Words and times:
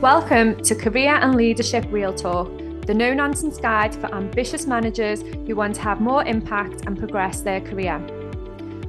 Welcome 0.00 0.62
to 0.62 0.74
Career 0.74 1.16
and 1.16 1.34
Leadership 1.34 1.84
Real 1.90 2.14
Talk, 2.14 2.48
the 2.86 2.94
no 2.94 3.12
nonsense 3.12 3.58
guide 3.58 3.94
for 3.94 4.06
ambitious 4.14 4.66
managers 4.66 5.20
who 5.20 5.54
want 5.54 5.74
to 5.74 5.82
have 5.82 6.00
more 6.00 6.24
impact 6.24 6.86
and 6.86 6.98
progress 6.98 7.42
their 7.42 7.60
career. 7.60 8.00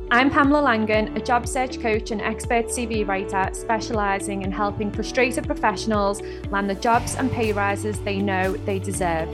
I'm 0.10 0.30
Pamela 0.30 0.62
Langan, 0.62 1.18
a 1.18 1.20
job 1.20 1.50
search 1.50 1.82
coach 1.82 2.12
and 2.12 2.22
expert 2.22 2.68
CV 2.68 3.06
writer 3.06 3.54
specialising 3.54 4.44
in 4.44 4.54
helping 4.54 4.90
frustrated 4.90 5.46
professionals 5.46 6.22
land 6.50 6.70
the 6.70 6.76
jobs 6.76 7.16
and 7.16 7.30
pay 7.30 7.52
rises 7.52 8.00
they 8.00 8.20
know 8.20 8.54
they 8.66 8.80
deserve. 8.80 9.28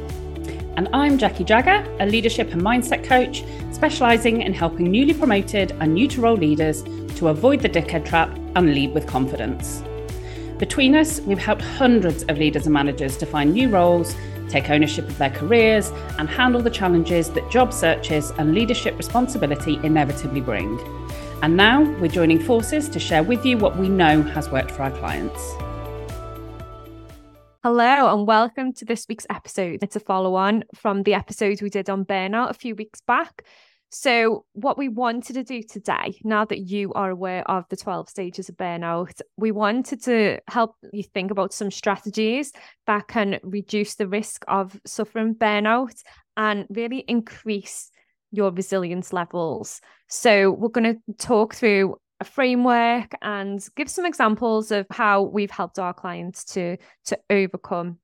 And 0.77 0.89
I'm 0.93 1.19
Jacqui 1.19 1.45
Jagger, 1.45 1.87
a 1.99 2.07
leadership 2.07 2.53
and 2.53 2.61
mindset 2.63 3.03
coach 3.03 3.43
specialising 3.71 4.41
in 4.41 4.51
helping 4.51 4.89
newly 4.89 5.13
promoted 5.13 5.73
and 5.73 5.93
new 5.93 6.07
to 6.07 6.21
role 6.21 6.37
leaders 6.37 6.81
to 7.17 7.27
avoid 7.27 7.61
the 7.61 7.69
dickhead 7.69 8.03
trap 8.03 8.35
and 8.55 8.73
lead 8.73 8.95
with 8.95 9.05
confidence. 9.05 9.83
Between 10.59 10.95
us, 10.95 11.21
we've 11.21 11.37
helped 11.37 11.61
hundreds 11.61 12.23
of 12.23 12.39
leaders 12.39 12.65
and 12.65 12.73
managers 12.73 13.15
to 13.17 13.27
find 13.27 13.53
new 13.53 13.69
roles, 13.69 14.15
take 14.49 14.71
ownership 14.71 15.07
of 15.07 15.15
their 15.19 15.29
careers, 15.29 15.91
and 16.17 16.27
handle 16.27 16.63
the 16.63 16.71
challenges 16.71 17.29
that 17.31 17.47
job 17.51 17.71
searches 17.71 18.31
and 18.39 18.55
leadership 18.55 18.97
responsibility 18.97 19.79
inevitably 19.83 20.41
bring. 20.41 20.79
And 21.43 21.55
now 21.55 21.83
we're 21.99 22.07
joining 22.07 22.39
forces 22.39 22.89
to 22.89 22.99
share 22.99 23.21
with 23.21 23.45
you 23.45 23.59
what 23.59 23.77
we 23.77 23.87
know 23.87 24.23
has 24.23 24.49
worked 24.49 24.71
for 24.71 24.81
our 24.81 24.89
clients. 24.89 25.39
Hello, 27.63 28.11
and 28.11 28.25
welcome 28.25 28.73
to 28.73 28.85
this 28.85 29.05
week's 29.07 29.27
episode. 29.29 29.83
It's 29.83 29.95
a 29.95 29.99
follow 29.99 30.33
on 30.33 30.63
from 30.73 31.03
the 31.03 31.13
episode 31.13 31.61
we 31.61 31.69
did 31.69 31.87
on 31.87 32.03
burnout 32.03 32.49
a 32.49 32.55
few 32.55 32.73
weeks 32.73 32.99
back. 33.01 33.43
So, 33.89 34.43
what 34.51 34.77
we 34.77 34.89
wanted 34.89 35.33
to 35.33 35.43
do 35.43 35.63
today, 35.63 36.19
now 36.23 36.43
that 36.45 36.59
you 36.59 36.91
are 36.93 37.09
aware 37.09 37.49
of 37.49 37.63
the 37.69 37.77
12 37.77 38.09
stages 38.09 38.49
of 38.49 38.57
burnout, 38.57 39.21
we 39.37 39.51
wanted 39.51 40.03
to 40.03 40.39
help 40.49 40.75
you 40.91 41.03
think 41.03 41.31
about 41.31 41.53
some 41.53 41.71
strategies 41.71 42.51
that 42.85 43.07
can 43.07 43.39
reduce 43.43 43.95
the 43.95 44.07
risk 44.07 44.43
of 44.49 44.79
suffering 44.85 45.35
burnout 45.35 46.03
and 46.35 46.65
really 46.69 46.99
increase 47.07 47.89
your 48.31 48.51
resilience 48.51 49.13
levels. 49.13 49.79
So, 50.09 50.51
we're 50.51 50.67
going 50.67 50.95
to 50.95 51.13
talk 51.17 51.55
through 51.55 51.95
a 52.19 52.25
framework 52.25 53.13
and 53.21 53.65
give 53.77 53.89
some 53.89 54.05
examples 54.05 54.71
of 54.71 54.85
how 54.91 55.21
we've 55.21 55.51
helped 55.51 55.79
our 55.79 55.93
clients 55.93 56.43
to 56.43 56.75
to 57.05 57.19
overcome 57.29 57.99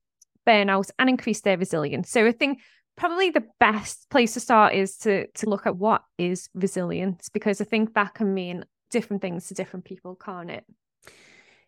burnout 0.46 0.90
and 0.98 1.08
increase 1.08 1.40
their 1.40 1.58
resilience. 1.58 2.10
So 2.10 2.26
I 2.26 2.32
think 2.32 2.60
probably 2.96 3.30
the 3.30 3.44
best 3.60 4.08
place 4.10 4.34
to 4.34 4.40
start 4.40 4.74
is 4.74 4.96
to 4.98 5.26
to 5.28 5.48
look 5.48 5.66
at 5.66 5.76
what 5.76 6.02
is 6.18 6.48
resilience 6.54 7.28
because 7.28 7.60
I 7.60 7.64
think 7.64 7.94
that 7.94 8.14
can 8.14 8.34
mean 8.34 8.64
different 8.90 9.22
things 9.22 9.48
to 9.48 9.54
different 9.54 9.84
people, 9.84 10.14
can't 10.14 10.50
it? 10.50 10.64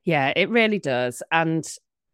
Yeah, 0.05 0.33
it 0.37 0.49
really 0.49 0.79
does. 0.79 1.23
And 1.33 1.67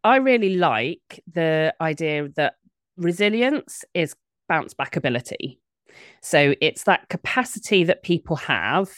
I 0.03 0.17
really 0.17 0.57
like 0.57 1.23
the 1.31 1.73
idea 1.79 2.27
that 2.35 2.55
resilience 2.97 3.85
is 3.93 4.15
bounce 4.49 4.73
back 4.73 4.95
ability. 4.95 5.59
So 6.21 6.55
it's 6.59 6.83
that 6.83 7.07
capacity 7.09 7.83
that 7.83 8.03
people 8.03 8.35
have 8.37 8.91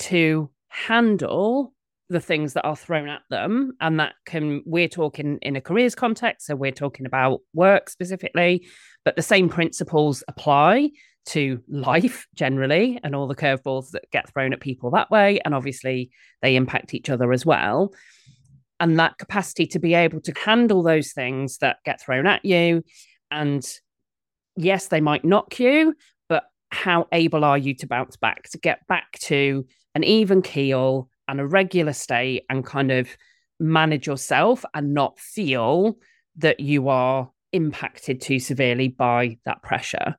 to 0.00 0.50
handle 0.68 1.74
the 2.10 2.20
things 2.20 2.52
that 2.52 2.66
are 2.66 2.76
thrown 2.76 3.08
at 3.08 3.22
them 3.30 3.72
and 3.80 3.98
that 4.00 4.14
can 4.26 4.62
we're 4.66 4.88
talking 4.88 5.38
in 5.42 5.56
a 5.56 5.60
careers 5.60 5.94
context 5.94 6.46
so 6.46 6.56
we're 6.56 6.72
talking 6.72 7.06
about 7.06 7.40
work 7.54 7.88
specifically 7.88 8.66
but 9.04 9.16
the 9.16 9.22
same 9.22 9.48
principles 9.48 10.22
apply 10.28 10.90
to 11.26 11.62
life 11.68 12.26
generally 12.34 12.98
and 13.02 13.14
all 13.14 13.26
the 13.26 13.36
curveballs 13.36 13.90
that 13.90 14.10
get 14.10 14.32
thrown 14.32 14.52
at 14.52 14.60
people 14.60 14.90
that 14.90 15.10
way 15.10 15.40
and 15.44 15.54
obviously 15.54 16.10
they 16.42 16.56
impact 16.56 16.94
each 16.94 17.10
other 17.10 17.32
as 17.32 17.46
well. 17.46 17.92
And 18.78 18.98
that 18.98 19.18
capacity 19.18 19.66
to 19.68 19.78
be 19.78 19.92
able 19.94 20.20
to 20.22 20.32
handle 20.32 20.82
those 20.82 21.12
things 21.12 21.58
that 21.58 21.78
get 21.84 22.00
thrown 22.00 22.26
at 22.26 22.44
you 22.44 22.82
and 23.30 23.66
yes 24.56 24.88
they 24.88 25.00
might 25.00 25.24
knock 25.24 25.60
you 25.60 25.94
but 26.28 26.44
how 26.70 27.06
able 27.12 27.44
are 27.44 27.58
you 27.58 27.74
to 27.74 27.86
bounce 27.86 28.16
back 28.16 28.48
to 28.50 28.58
get 28.58 28.84
back 28.88 29.12
to 29.20 29.66
an 29.94 30.02
even 30.02 30.42
keel 30.42 31.08
and 31.30 31.40
a 31.40 31.46
regular 31.46 31.92
state 31.92 32.44
and 32.50 32.64
kind 32.64 32.90
of 32.90 33.08
manage 33.60 34.06
yourself 34.06 34.64
and 34.74 34.92
not 34.92 35.18
feel 35.18 35.96
that 36.36 36.58
you 36.58 36.88
are 36.88 37.30
impacted 37.52 38.20
too 38.20 38.40
severely 38.40 38.88
by 38.88 39.38
that 39.44 39.62
pressure. 39.62 40.16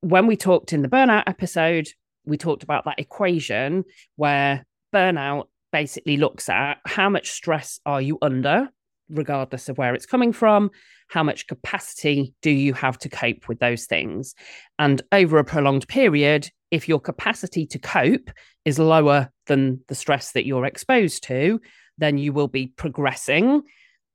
When 0.00 0.26
we 0.26 0.36
talked 0.36 0.72
in 0.72 0.82
the 0.82 0.88
burnout 0.88 1.24
episode, 1.26 1.88
we 2.24 2.38
talked 2.38 2.62
about 2.62 2.86
that 2.86 2.98
equation 2.98 3.84
where 4.16 4.64
burnout 4.94 5.44
basically 5.72 6.16
looks 6.16 6.48
at 6.48 6.78
how 6.86 7.10
much 7.10 7.30
stress 7.30 7.78
are 7.84 8.00
you 8.00 8.16
under, 8.22 8.70
regardless 9.10 9.68
of 9.68 9.76
where 9.76 9.94
it's 9.94 10.06
coming 10.06 10.32
from, 10.32 10.70
how 11.08 11.22
much 11.22 11.46
capacity 11.46 12.34
do 12.40 12.50
you 12.50 12.72
have 12.72 12.98
to 12.98 13.08
cope 13.10 13.46
with 13.46 13.58
those 13.58 13.84
things. 13.84 14.34
And 14.78 15.02
over 15.12 15.38
a 15.38 15.44
prolonged 15.44 15.86
period, 15.86 16.50
if 16.70 16.88
your 16.88 17.00
capacity 17.00 17.66
to 17.66 17.78
cope 17.78 18.30
is 18.64 18.78
lower 18.78 19.30
than 19.46 19.80
the 19.88 19.94
stress 19.94 20.32
that 20.32 20.46
you're 20.46 20.66
exposed 20.66 21.24
to, 21.24 21.60
then 21.98 22.18
you 22.18 22.32
will 22.32 22.48
be 22.48 22.68
progressing 22.68 23.62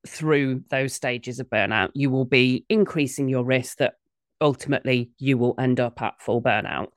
through 0.07 0.63
those 0.69 0.93
stages 0.93 1.39
of 1.39 1.49
burnout. 1.49 1.89
You 1.93 2.09
will 2.09 2.25
be 2.25 2.65
increasing 2.69 3.29
your 3.29 3.45
risk 3.45 3.77
that 3.77 3.93
ultimately 4.39 5.11
you 5.17 5.37
will 5.37 5.55
end 5.59 5.79
up 5.79 6.01
at 6.01 6.21
full 6.21 6.41
burnout. 6.41 6.87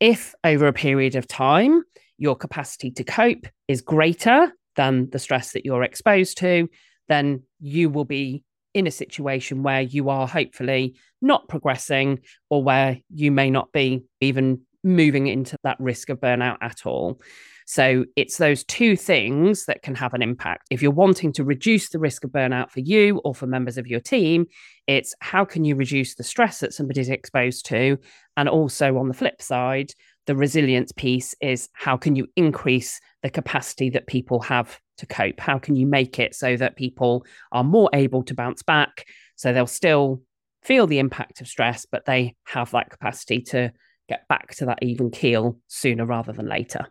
If 0.00 0.34
over 0.44 0.66
a 0.66 0.72
period 0.72 1.14
of 1.14 1.28
time, 1.28 1.84
your 2.18 2.36
capacity 2.36 2.90
to 2.92 3.04
cope 3.04 3.46
is 3.68 3.80
greater 3.80 4.52
than 4.76 5.10
the 5.10 5.18
stress 5.18 5.52
that 5.52 5.64
you're 5.64 5.82
exposed 5.82 6.38
to, 6.38 6.68
then 7.08 7.42
you 7.60 7.88
will 7.88 8.04
be 8.04 8.44
in 8.74 8.86
a 8.86 8.90
situation 8.90 9.62
where 9.62 9.82
you 9.82 10.08
are 10.08 10.26
hopefully 10.26 10.96
not 11.20 11.48
progressing 11.48 12.20
or 12.48 12.62
where 12.62 12.98
you 13.14 13.30
may 13.30 13.50
not 13.50 13.70
be 13.72 14.04
even 14.20 14.62
moving 14.84 15.26
into 15.26 15.56
that 15.64 15.78
risk 15.80 16.08
of 16.08 16.20
burnout 16.20 16.58
at 16.60 16.86
all. 16.86 17.20
So 17.66 18.04
it's 18.16 18.36
those 18.36 18.64
two 18.64 18.96
things 18.96 19.66
that 19.66 19.82
can 19.82 19.94
have 19.94 20.14
an 20.14 20.22
impact. 20.22 20.66
If 20.70 20.82
you're 20.82 20.90
wanting 20.90 21.32
to 21.34 21.44
reduce 21.44 21.88
the 21.90 21.98
risk 21.98 22.24
of 22.24 22.30
burnout 22.30 22.70
for 22.70 22.80
you 22.80 23.20
or 23.24 23.34
for 23.34 23.46
members 23.46 23.78
of 23.78 23.86
your 23.86 24.00
team, 24.00 24.46
it's 24.86 25.14
how 25.20 25.44
can 25.44 25.64
you 25.64 25.76
reduce 25.76 26.14
the 26.14 26.24
stress 26.24 26.60
that 26.60 26.74
somebody's 26.74 27.08
exposed 27.08 27.66
to? 27.66 27.98
And 28.36 28.48
also 28.48 28.98
on 28.98 29.08
the 29.08 29.14
flip 29.14 29.40
side, 29.40 29.92
the 30.26 30.36
resilience 30.36 30.92
piece 30.92 31.34
is 31.40 31.68
how 31.72 31.96
can 31.96 32.16
you 32.16 32.26
increase 32.36 33.00
the 33.22 33.30
capacity 33.30 33.90
that 33.90 34.06
people 34.06 34.40
have 34.40 34.80
to 34.98 35.06
cope? 35.06 35.40
How 35.40 35.58
can 35.58 35.76
you 35.76 35.86
make 35.86 36.18
it 36.18 36.34
so 36.34 36.56
that 36.56 36.76
people 36.76 37.24
are 37.50 37.64
more 37.64 37.90
able 37.92 38.22
to 38.24 38.34
bounce 38.34 38.62
back? 38.62 39.06
So 39.36 39.52
they'll 39.52 39.66
still 39.66 40.22
feel 40.62 40.86
the 40.86 41.00
impact 41.00 41.40
of 41.40 41.48
stress, 41.48 41.86
but 41.90 42.04
they 42.04 42.36
have 42.44 42.70
that 42.72 42.90
capacity 42.90 43.40
to 43.40 43.72
get 44.08 44.26
back 44.28 44.54
to 44.56 44.66
that 44.66 44.78
even 44.82 45.10
keel 45.10 45.58
sooner 45.68 46.04
rather 46.04 46.32
than 46.32 46.48
later. 46.48 46.86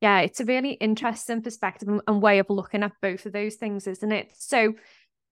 Yeah, 0.00 0.20
it's 0.20 0.40
a 0.40 0.44
really 0.44 0.72
interesting 0.72 1.42
perspective 1.42 1.88
and 2.06 2.22
way 2.22 2.40
of 2.40 2.50
looking 2.50 2.82
at 2.82 2.92
both 3.00 3.24
of 3.24 3.32
those 3.32 3.54
things, 3.54 3.86
isn't 3.86 4.12
it? 4.12 4.32
So, 4.36 4.74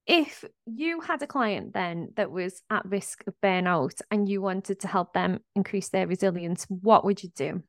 if 0.06 0.45
you 0.65 1.00
had 1.00 1.23
a 1.23 1.27
client 1.27 1.75
then 1.75 2.12
that 2.17 2.31
was 2.31 2.62
at 2.71 2.84
risk 2.87 3.23
of 3.27 3.34
burnout 3.43 4.00
and 4.11 4.29
you 4.29 4.41
wanted 4.41 4.81
to 4.81 4.89
help 4.89 5.12
them 5.12 5.41
increase 5.55 5.89
their 5.91 6.06
resilience, 6.06 6.67
what 6.69 7.05
would 7.05 7.23
you 7.23 7.31
do? 7.34 7.62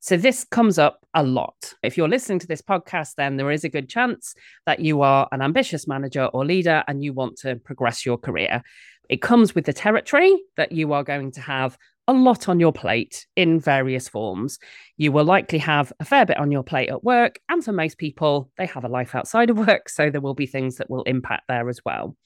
So, 0.00 0.16
this 0.16 0.44
comes 0.50 0.78
up 0.80 1.06
a 1.14 1.22
lot. 1.22 1.74
If 1.82 1.96
you're 1.96 2.08
listening 2.08 2.40
to 2.40 2.46
this 2.48 2.62
podcast, 2.62 3.14
then 3.16 3.36
there 3.36 3.52
is 3.52 3.62
a 3.62 3.68
good 3.68 3.88
chance 3.88 4.34
that 4.66 4.80
you 4.80 5.02
are 5.02 5.28
an 5.30 5.42
ambitious 5.42 5.86
manager 5.86 6.24
or 6.24 6.44
leader 6.44 6.82
and 6.88 7.04
you 7.04 7.12
want 7.12 7.36
to 7.38 7.54
progress 7.56 8.04
your 8.04 8.18
career. 8.18 8.62
It 9.08 9.22
comes 9.22 9.54
with 9.54 9.64
the 9.64 9.72
territory 9.72 10.36
that 10.56 10.72
you 10.72 10.92
are 10.92 11.04
going 11.04 11.32
to 11.32 11.40
have 11.40 11.78
a 12.10 12.12
lot 12.12 12.48
on 12.48 12.58
your 12.58 12.72
plate 12.72 13.26
in 13.36 13.60
various 13.60 14.08
forms. 14.08 14.58
You 14.96 15.12
will 15.12 15.24
likely 15.24 15.58
have 15.58 15.92
a 16.00 16.04
fair 16.04 16.26
bit 16.26 16.38
on 16.38 16.50
your 16.50 16.64
plate 16.64 16.90
at 16.90 17.04
work. 17.04 17.38
And 17.48 17.64
for 17.64 17.72
most 17.72 17.98
people, 17.98 18.50
they 18.58 18.66
have 18.66 18.84
a 18.84 18.88
life 18.88 19.14
outside 19.14 19.48
of 19.48 19.58
work. 19.58 19.88
So 19.88 20.10
there 20.10 20.20
will 20.20 20.34
be 20.34 20.46
things 20.46 20.76
that 20.76 20.90
will 20.90 21.04
impact 21.04 21.44
there 21.48 21.68
as 21.68 21.80
well. 21.84 22.16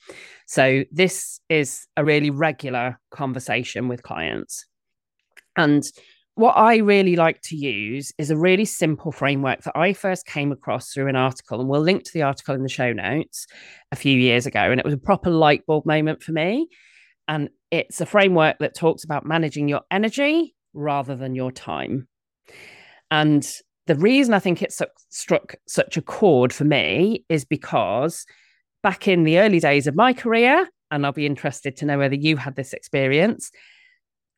So 0.46 0.84
this 0.90 1.38
is 1.48 1.86
a 1.96 2.04
really 2.04 2.30
regular 2.30 2.98
conversation 3.10 3.88
with 3.88 4.02
clients. 4.02 4.66
And 5.56 5.84
what 6.36 6.56
I 6.56 6.78
really 6.78 7.14
like 7.14 7.40
to 7.42 7.56
use 7.56 8.12
is 8.18 8.30
a 8.30 8.36
really 8.36 8.64
simple 8.64 9.12
framework 9.12 9.62
that 9.62 9.76
I 9.76 9.92
first 9.92 10.26
came 10.26 10.50
across 10.50 10.92
through 10.92 11.06
an 11.06 11.14
article, 11.14 11.60
and 11.60 11.68
we'll 11.68 11.80
link 11.80 12.02
to 12.04 12.12
the 12.12 12.22
article 12.22 12.56
in 12.56 12.64
the 12.64 12.68
show 12.68 12.92
notes 12.92 13.46
a 13.92 13.96
few 13.96 14.18
years 14.18 14.46
ago. 14.46 14.58
And 14.58 14.80
it 14.80 14.84
was 14.84 14.94
a 14.94 14.98
proper 14.98 15.30
light 15.30 15.64
bulb 15.66 15.86
moment 15.86 16.24
for 16.24 16.32
me. 16.32 16.68
And 17.28 17.50
it's 17.74 18.00
a 18.00 18.06
framework 18.06 18.58
that 18.60 18.76
talks 18.76 19.02
about 19.02 19.26
managing 19.26 19.68
your 19.68 19.80
energy 19.90 20.54
rather 20.74 21.16
than 21.16 21.34
your 21.34 21.50
time. 21.50 22.06
And 23.10 23.44
the 23.86 23.96
reason 23.96 24.32
I 24.32 24.38
think 24.38 24.62
it 24.62 24.72
struck 25.10 25.54
such 25.66 25.96
a 25.96 26.02
chord 26.02 26.52
for 26.52 26.64
me 26.64 27.24
is 27.28 27.44
because 27.44 28.24
back 28.82 29.08
in 29.08 29.24
the 29.24 29.38
early 29.38 29.60
days 29.60 29.86
of 29.86 29.96
my 29.96 30.12
career, 30.12 30.68
and 30.90 31.04
I'll 31.04 31.12
be 31.12 31.26
interested 31.26 31.76
to 31.78 31.84
know 31.84 31.98
whether 31.98 32.14
you 32.14 32.36
had 32.36 32.54
this 32.54 32.72
experience, 32.72 33.50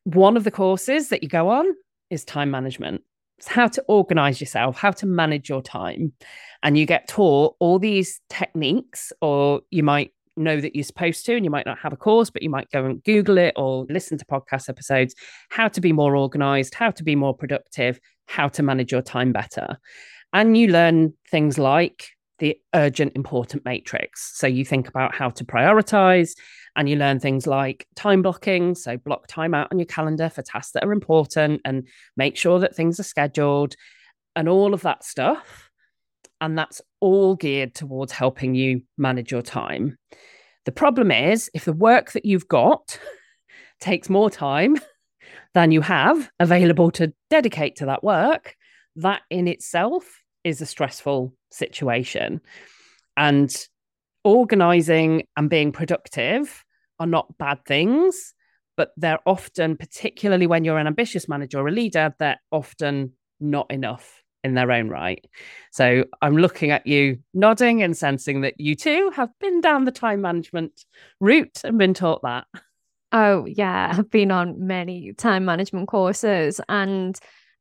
one 0.04 0.36
of 0.36 0.44
the 0.44 0.50
courses 0.50 1.10
that 1.10 1.22
you 1.22 1.28
go 1.28 1.50
on 1.50 1.66
is 2.10 2.24
time 2.24 2.50
management. 2.50 3.02
It's 3.38 3.48
how 3.48 3.68
to 3.68 3.84
organize 3.86 4.40
yourself, 4.40 4.78
how 4.78 4.92
to 4.92 5.06
manage 5.06 5.48
your 5.48 5.60
time. 5.60 6.12
And 6.62 6.78
you 6.78 6.86
get 6.86 7.06
taught 7.06 7.54
all 7.60 7.78
these 7.78 8.20
techniques, 8.30 9.12
or 9.20 9.60
you 9.70 9.82
might 9.82 10.12
know 10.36 10.60
that 10.60 10.74
you're 10.74 10.84
supposed 10.84 11.24
to, 11.26 11.34
and 11.34 11.44
you 11.44 11.50
might 11.50 11.66
not 11.66 11.78
have 11.78 11.92
a 11.92 11.96
course, 11.96 12.30
but 12.30 12.42
you 12.42 12.50
might 12.50 12.70
go 12.70 12.84
and 12.84 13.02
Google 13.04 13.38
it 13.38 13.54
or 13.56 13.86
listen 13.88 14.18
to 14.18 14.24
podcast 14.24 14.68
episodes, 14.68 15.14
how 15.50 15.68
to 15.68 15.80
be 15.80 15.92
more 15.92 16.16
organized, 16.16 16.74
how 16.74 16.90
to 16.90 17.02
be 17.02 17.16
more 17.16 17.34
productive, 17.34 17.98
how 18.26 18.48
to 18.48 18.62
manage 18.62 18.92
your 18.92 19.02
time 19.02 19.32
better. 19.32 19.78
And 20.32 20.56
you 20.56 20.68
learn 20.68 21.14
things 21.30 21.58
like 21.58 22.08
the 22.38 22.58
urgent 22.74 23.12
important 23.16 23.64
matrix. 23.64 24.38
So 24.38 24.46
you 24.46 24.64
think 24.64 24.88
about 24.88 25.14
how 25.14 25.30
to 25.30 25.44
prioritize 25.44 26.32
and 26.76 26.88
you 26.88 26.96
learn 26.96 27.18
things 27.18 27.46
like 27.46 27.86
time 27.94 28.20
blocking. 28.20 28.74
So 28.74 28.98
block 28.98 29.26
time 29.26 29.54
out 29.54 29.68
on 29.72 29.78
your 29.78 29.86
calendar 29.86 30.28
for 30.28 30.42
tasks 30.42 30.72
that 30.72 30.84
are 30.84 30.92
important 30.92 31.62
and 31.64 31.88
make 32.16 32.36
sure 32.36 32.58
that 32.60 32.76
things 32.76 33.00
are 33.00 33.04
scheduled 33.04 33.74
and 34.34 34.48
all 34.48 34.74
of 34.74 34.82
that 34.82 35.02
stuff. 35.02 35.65
And 36.40 36.56
that's 36.56 36.82
all 37.00 37.34
geared 37.34 37.74
towards 37.74 38.12
helping 38.12 38.54
you 38.54 38.82
manage 38.98 39.32
your 39.32 39.42
time. 39.42 39.96
The 40.64 40.72
problem 40.72 41.10
is, 41.10 41.50
if 41.54 41.64
the 41.64 41.72
work 41.72 42.12
that 42.12 42.24
you've 42.24 42.48
got 42.48 42.98
takes 43.80 44.10
more 44.10 44.30
time 44.30 44.76
than 45.54 45.70
you 45.70 45.80
have 45.80 46.30
available 46.38 46.90
to 46.92 47.12
dedicate 47.30 47.76
to 47.76 47.86
that 47.86 48.04
work, 48.04 48.54
that 48.96 49.22
in 49.30 49.48
itself 49.48 50.22
is 50.44 50.60
a 50.60 50.66
stressful 50.66 51.34
situation. 51.50 52.40
And 53.16 53.54
organizing 54.24 55.26
and 55.36 55.48
being 55.48 55.72
productive 55.72 56.64
are 56.98 57.06
not 57.06 57.38
bad 57.38 57.64
things, 57.64 58.34
but 58.76 58.90
they're 58.96 59.20
often, 59.26 59.76
particularly 59.76 60.46
when 60.46 60.64
you're 60.64 60.78
an 60.78 60.86
ambitious 60.86 61.28
manager 61.28 61.60
or 61.60 61.68
a 61.68 61.72
leader, 61.72 62.14
they're 62.18 62.40
often 62.50 63.12
not 63.40 63.70
enough 63.70 64.22
in 64.46 64.54
their 64.54 64.72
own 64.72 64.88
right. 64.88 65.22
So 65.72 66.04
I'm 66.22 66.38
looking 66.38 66.70
at 66.70 66.86
you 66.86 67.18
nodding 67.34 67.82
and 67.82 67.96
sensing 67.96 68.40
that 68.40 68.58
you 68.58 68.74
too 68.74 69.10
have 69.14 69.28
been 69.40 69.60
down 69.60 69.84
the 69.84 69.92
time 69.92 70.22
management 70.22 70.84
route 71.20 71.60
and 71.64 71.76
been 71.76 71.92
taught 71.92 72.22
that. 72.22 72.46
Oh, 73.12 73.44
yeah. 73.46 73.92
I've 73.96 74.10
been 74.10 74.30
on 74.30 74.66
many 74.66 75.12
time 75.12 75.44
management 75.44 75.88
courses 75.88 76.60
and 76.68 77.18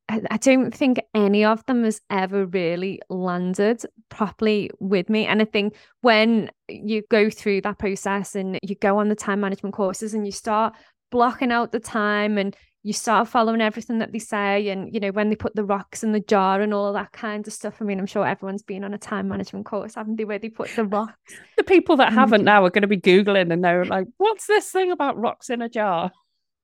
I 0.07 0.37
don't 0.37 0.71
think 0.71 1.01
any 1.15 1.43
of 1.43 1.65
them 1.65 1.83
has 1.83 1.99
ever 2.11 2.45
really 2.45 3.01
landed 3.09 3.83
properly 4.09 4.69
with 4.79 5.09
me. 5.09 5.25
And 5.25 5.41
I 5.41 5.45
think 5.45 5.75
when 6.01 6.51
you 6.69 7.01
go 7.09 7.31
through 7.31 7.61
that 7.61 7.79
process 7.79 8.35
and 8.35 8.59
you 8.61 8.75
go 8.75 8.99
on 8.99 9.09
the 9.09 9.15
time 9.15 9.39
management 9.39 9.73
courses 9.73 10.13
and 10.13 10.23
you 10.23 10.31
start 10.31 10.75
blocking 11.09 11.51
out 11.51 11.71
the 11.71 11.79
time 11.79 12.38
and 12.38 12.55
you 12.85 12.93
start 12.93 13.27
following 13.27 13.61
everything 13.61 13.97
that 13.97 14.11
they 14.11 14.19
say 14.19 14.69
and 14.69 14.93
you 14.93 14.99
know 14.99 15.09
when 15.09 15.29
they 15.29 15.35
put 15.35 15.55
the 15.55 15.63
rocks 15.63 16.03
in 16.03 16.11
the 16.11 16.19
jar 16.19 16.61
and 16.61 16.71
all 16.71 16.87
of 16.87 16.93
that 16.93 17.11
kind 17.11 17.47
of 17.47 17.51
stuff 17.51 17.81
i 17.81 17.83
mean 17.83 17.99
i'm 17.99 18.05
sure 18.05 18.25
everyone's 18.25 18.61
been 18.61 18.83
on 18.83 18.93
a 18.93 18.97
time 18.97 19.27
management 19.27 19.65
course 19.65 19.95
haven't 19.95 20.17
they 20.17 20.23
where 20.23 20.37
they 20.37 20.49
put 20.49 20.69
the 20.75 20.85
rocks 20.85 21.33
the 21.57 21.63
people 21.63 21.97
that 21.97 22.13
haven't 22.13 22.43
now 22.43 22.63
are 22.63 22.69
going 22.69 22.83
to 22.83 22.87
be 22.87 22.97
googling 22.97 23.51
and 23.51 23.63
they're 23.63 23.85
like 23.85 24.05
what's 24.17 24.45
this 24.45 24.69
thing 24.71 24.91
about 24.91 25.17
rocks 25.17 25.49
in 25.49 25.61
a 25.61 25.67
jar 25.67 26.11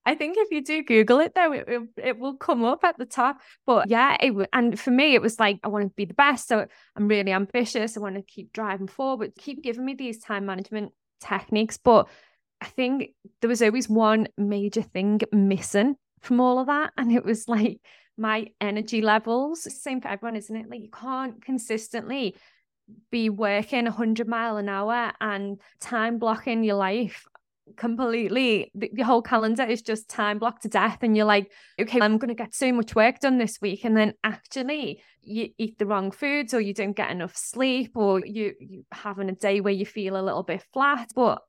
I 0.03 0.15
think 0.15 0.35
if 0.35 0.49
you 0.49 0.63
do 0.63 0.83
Google 0.83 1.19
it 1.19 1.35
though, 1.35 1.51
it, 1.51 1.65
it, 1.67 1.81
it 1.95 2.17
will 2.17 2.35
come 2.35 2.63
up 2.63 2.83
at 2.83 2.97
the 2.97 3.05
top. 3.05 3.39
But 3.67 3.87
yeah, 3.87 4.17
it 4.19 4.33
and 4.51 4.79
for 4.79 4.89
me, 4.89 5.13
it 5.13 5.21
was 5.21 5.39
like 5.39 5.59
I 5.63 5.67
want 5.67 5.85
to 5.85 5.93
be 5.95 6.05
the 6.05 6.15
best. 6.15 6.47
So 6.47 6.65
I'm 6.95 7.07
really 7.07 7.31
ambitious. 7.31 7.95
I 7.95 7.99
want 7.99 8.15
to 8.15 8.23
keep 8.23 8.51
driving 8.51 8.87
forward, 8.87 9.33
keep 9.37 9.61
giving 9.61 9.85
me 9.85 9.93
these 9.93 10.17
time 10.17 10.47
management 10.47 10.93
techniques. 11.23 11.77
But 11.77 12.07
I 12.59 12.65
think 12.65 13.11
there 13.41 13.47
was 13.47 13.61
always 13.61 13.87
one 13.87 14.27
major 14.39 14.81
thing 14.81 15.21
missing 15.31 15.97
from 16.21 16.39
all 16.39 16.59
of 16.59 16.67
that. 16.67 16.91
And 16.97 17.11
it 17.11 17.25
was 17.25 17.47
like 17.47 17.79
my 18.17 18.47
energy 18.59 19.01
levels. 19.01 19.67
Same 19.81 20.01
for 20.01 20.07
everyone, 20.07 20.35
isn't 20.35 20.55
it? 20.55 20.69
Like 20.69 20.81
you 20.81 20.91
can't 20.91 21.43
consistently 21.43 22.35
be 23.09 23.29
working 23.29 23.85
100 23.85 24.27
mile 24.27 24.57
an 24.57 24.69
hour 24.69 25.11
and 25.21 25.59
time 25.79 26.17
blocking 26.17 26.63
your 26.63 26.75
life 26.75 27.25
completely 27.77 28.71
the, 28.75 28.89
the, 28.93 29.03
whole 29.03 29.21
calendar 29.21 29.63
is 29.63 29.81
just 29.81 30.09
time 30.09 30.39
blocked 30.39 30.63
to 30.63 30.67
death 30.67 30.97
and 31.01 31.15
you're 31.15 31.25
like 31.25 31.51
okay 31.79 31.99
i'm 32.01 32.17
going 32.17 32.27
to 32.29 32.35
get 32.35 32.53
so 32.53 32.71
much 32.73 32.95
work 32.95 33.19
done 33.19 33.37
this 33.37 33.59
week 33.61 33.85
and 33.85 33.95
then 33.95 34.13
actually 34.23 35.01
you 35.21 35.49
eat 35.57 35.77
the 35.77 35.85
wrong 35.85 36.11
foods 36.11 36.53
or 36.53 36.59
you 36.59 36.73
don't 36.73 36.95
get 36.95 37.11
enough 37.11 37.35
sleep 37.35 37.91
or 37.95 38.19
you 38.25 38.53
you 38.59 38.83
having 38.91 39.29
a 39.29 39.33
day 39.35 39.61
where 39.61 39.73
you 39.73 39.85
feel 39.85 40.17
a 40.17 40.23
little 40.23 40.43
bit 40.43 40.63
flat 40.73 41.07
but 41.15 41.41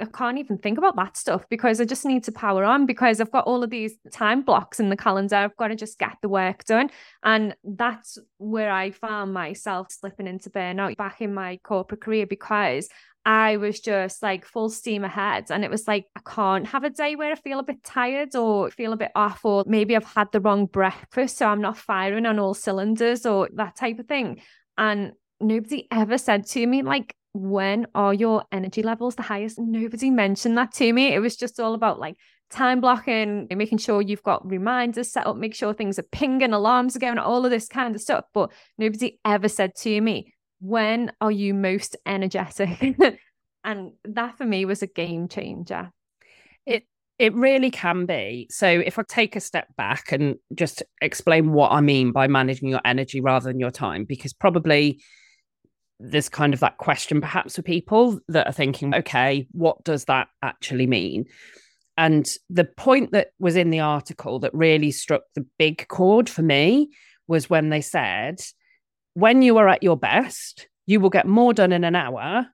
I 0.00 0.06
can't 0.06 0.38
even 0.38 0.58
think 0.58 0.78
about 0.78 0.96
that 0.96 1.16
stuff 1.16 1.44
because 1.48 1.80
I 1.80 1.84
just 1.84 2.04
need 2.04 2.24
to 2.24 2.32
power 2.32 2.64
on 2.64 2.86
because 2.86 3.20
I've 3.20 3.30
got 3.30 3.46
all 3.46 3.62
of 3.62 3.70
these 3.70 3.94
time 4.10 4.42
blocks 4.42 4.80
in 4.80 4.88
the 4.88 4.96
calendar. 4.96 5.36
I've 5.36 5.56
got 5.56 5.68
to 5.68 5.76
just 5.76 5.98
get 5.98 6.16
the 6.22 6.28
work 6.28 6.64
done. 6.64 6.90
And 7.22 7.54
that's 7.62 8.18
where 8.38 8.72
I 8.72 8.90
found 8.90 9.32
myself 9.32 9.88
slipping 9.90 10.26
into 10.26 10.50
burnout 10.50 10.96
back 10.96 11.20
in 11.20 11.34
my 11.34 11.58
corporate 11.62 12.00
career 12.00 12.26
because 12.26 12.88
I 13.24 13.58
was 13.58 13.80
just 13.80 14.22
like 14.22 14.46
full 14.46 14.70
steam 14.70 15.04
ahead. 15.04 15.50
And 15.50 15.64
it 15.64 15.70
was 15.70 15.86
like, 15.86 16.06
I 16.16 16.20
can't 16.28 16.66
have 16.66 16.84
a 16.84 16.90
day 16.90 17.14
where 17.14 17.30
I 17.30 17.36
feel 17.36 17.58
a 17.58 17.64
bit 17.64 17.84
tired 17.84 18.34
or 18.34 18.70
feel 18.70 18.92
a 18.92 18.96
bit 18.96 19.12
off, 19.14 19.44
or 19.44 19.64
maybe 19.66 19.94
I've 19.94 20.04
had 20.04 20.32
the 20.32 20.40
wrong 20.40 20.66
breakfast. 20.66 21.36
So 21.36 21.46
I'm 21.46 21.60
not 21.60 21.76
firing 21.76 22.26
on 22.26 22.38
all 22.38 22.54
cylinders 22.54 23.26
or 23.26 23.48
that 23.54 23.76
type 23.76 23.98
of 23.98 24.06
thing. 24.06 24.40
And 24.78 25.12
nobody 25.38 25.86
ever 25.90 26.16
said 26.16 26.46
to 26.46 26.66
me, 26.66 26.82
like, 26.82 27.14
when 27.32 27.86
are 27.94 28.12
your 28.12 28.44
energy 28.52 28.82
levels 28.82 29.14
the 29.14 29.22
highest? 29.22 29.58
Nobody 29.58 30.10
mentioned 30.10 30.58
that 30.58 30.72
to 30.74 30.92
me. 30.92 31.14
It 31.14 31.20
was 31.20 31.36
just 31.36 31.60
all 31.60 31.74
about 31.74 32.00
like 32.00 32.16
time 32.50 32.80
blocking, 32.80 33.46
and 33.48 33.56
making 33.56 33.78
sure 33.78 34.02
you've 34.02 34.22
got 34.22 34.48
reminders 34.48 35.12
set 35.12 35.26
up, 35.26 35.36
make 35.36 35.54
sure 35.54 35.72
things 35.72 35.98
are 35.98 36.04
pinging, 36.10 36.52
alarms 36.52 36.96
are 36.96 36.98
going, 36.98 37.18
all 37.18 37.44
of 37.44 37.50
this 37.50 37.68
kind 37.68 37.94
of 37.94 38.00
stuff. 38.00 38.24
But 38.34 38.52
nobody 38.76 39.18
ever 39.24 39.48
said 39.48 39.76
to 39.76 40.00
me, 40.00 40.34
when 40.60 41.12
are 41.20 41.30
you 41.30 41.54
most 41.54 41.96
energetic? 42.04 42.96
and 43.64 43.92
that 44.04 44.36
for 44.36 44.44
me 44.44 44.64
was 44.64 44.82
a 44.82 44.86
game 44.86 45.28
changer. 45.28 45.90
It 46.66 46.84
it 47.18 47.34
really 47.34 47.70
can 47.70 48.06
be. 48.06 48.48
So 48.50 48.66
if 48.66 48.98
I 48.98 49.02
take 49.06 49.36
a 49.36 49.40
step 49.40 49.68
back 49.76 50.10
and 50.10 50.36
just 50.54 50.82
explain 51.02 51.52
what 51.52 51.70
I 51.70 51.82
mean 51.82 52.12
by 52.12 52.26
managing 52.28 52.70
your 52.70 52.80
energy 52.84 53.20
rather 53.20 53.50
than 53.50 53.60
your 53.60 53.70
time, 53.70 54.04
because 54.04 54.32
probably 54.32 55.00
there's 56.00 56.28
kind 56.28 56.54
of 56.54 56.60
that 56.60 56.78
question 56.78 57.20
perhaps 57.20 57.56
for 57.56 57.62
people 57.62 58.18
that 58.28 58.46
are 58.46 58.52
thinking, 58.52 58.94
okay, 58.94 59.46
what 59.52 59.82
does 59.84 60.06
that 60.06 60.28
actually 60.42 60.86
mean? 60.86 61.26
And 61.98 62.26
the 62.48 62.64
point 62.64 63.12
that 63.12 63.28
was 63.38 63.56
in 63.56 63.70
the 63.70 63.80
article 63.80 64.38
that 64.40 64.54
really 64.54 64.90
struck 64.90 65.22
the 65.34 65.46
big 65.58 65.86
chord 65.88 66.28
for 66.30 66.42
me 66.42 66.90
was 67.28 67.50
when 67.50 67.68
they 67.68 67.82
said 67.82 68.40
when 69.14 69.42
you 69.42 69.58
are 69.58 69.68
at 69.68 69.82
your 69.82 69.96
best, 69.96 70.68
you 70.86 71.00
will 71.00 71.10
get 71.10 71.26
more 71.26 71.52
done 71.52 71.72
in 71.72 71.84
an 71.84 71.94
hour 71.94 72.46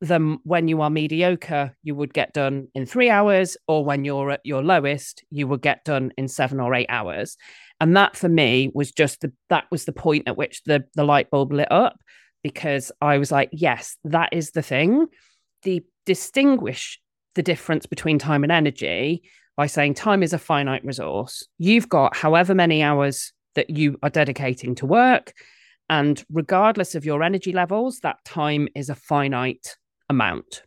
than 0.00 0.38
when 0.44 0.68
you 0.68 0.80
are 0.82 0.90
mediocre, 0.90 1.74
you 1.82 1.94
would 1.94 2.12
get 2.12 2.32
done 2.32 2.68
in 2.74 2.86
three 2.86 3.08
hours, 3.08 3.56
or 3.66 3.84
when 3.84 4.04
you're 4.04 4.30
at 4.30 4.40
your 4.44 4.62
lowest, 4.62 5.24
you 5.30 5.46
would 5.46 5.62
get 5.62 5.84
done 5.84 6.12
in 6.16 6.28
seven 6.28 6.60
or 6.60 6.74
eight 6.74 6.86
hours. 6.88 7.36
And 7.80 7.96
that 7.96 8.16
for 8.16 8.28
me 8.28 8.70
was 8.74 8.92
just 8.92 9.20
the 9.20 9.32
that 9.48 9.64
was 9.70 9.84
the 9.84 9.92
point 9.92 10.28
at 10.28 10.36
which 10.36 10.62
the 10.64 10.84
the 10.94 11.04
light 11.04 11.30
bulb 11.30 11.52
lit 11.52 11.70
up 11.70 11.98
because 12.42 12.92
I 13.00 13.18
was 13.18 13.30
like, 13.32 13.50
yes, 13.52 13.96
that 14.04 14.30
is 14.32 14.50
the 14.50 14.62
thing. 14.62 15.06
The 15.62 15.84
distinguish 16.06 17.00
the 17.34 17.42
difference 17.42 17.86
between 17.86 18.18
time 18.18 18.42
and 18.42 18.52
energy 18.52 19.22
by 19.56 19.66
saying 19.66 19.94
time 19.94 20.22
is 20.22 20.32
a 20.32 20.38
finite 20.38 20.84
resource. 20.84 21.46
You've 21.58 21.88
got 21.88 22.16
however 22.16 22.54
many 22.54 22.82
hours 22.82 23.32
that 23.54 23.70
you 23.70 23.98
are 24.02 24.10
dedicating 24.10 24.74
to 24.76 24.86
work 24.86 25.32
and 25.88 26.24
regardless 26.32 26.94
of 26.94 27.04
your 27.04 27.22
energy 27.22 27.52
levels, 27.52 28.00
that 28.00 28.24
time 28.24 28.66
is 28.74 28.88
a 28.88 28.94
finite 28.94 29.76
amount. 30.08 30.62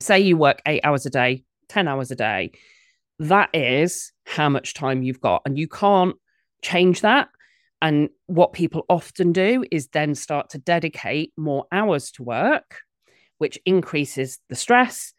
Say 0.00 0.20
you 0.20 0.36
work 0.36 0.62
eight 0.64 0.82
hours 0.84 1.06
a 1.06 1.10
day, 1.10 1.44
10 1.68 1.88
hours 1.88 2.12
a 2.12 2.14
day, 2.14 2.52
that 3.18 3.50
is 3.52 4.12
how 4.24 4.48
much 4.48 4.74
time 4.74 5.02
you've 5.02 5.20
got. 5.20 5.42
And 5.44 5.58
you 5.58 5.66
can't 5.66 6.14
change 6.62 7.00
that. 7.00 7.28
And 7.80 8.08
what 8.26 8.52
people 8.52 8.84
often 8.88 9.32
do 9.32 9.64
is 9.70 9.88
then 9.88 10.14
start 10.14 10.50
to 10.50 10.58
dedicate 10.58 11.32
more 11.36 11.66
hours 11.70 12.10
to 12.12 12.22
work, 12.22 12.78
which 13.38 13.58
increases 13.66 14.38
the 14.48 14.54
stress 14.54 15.12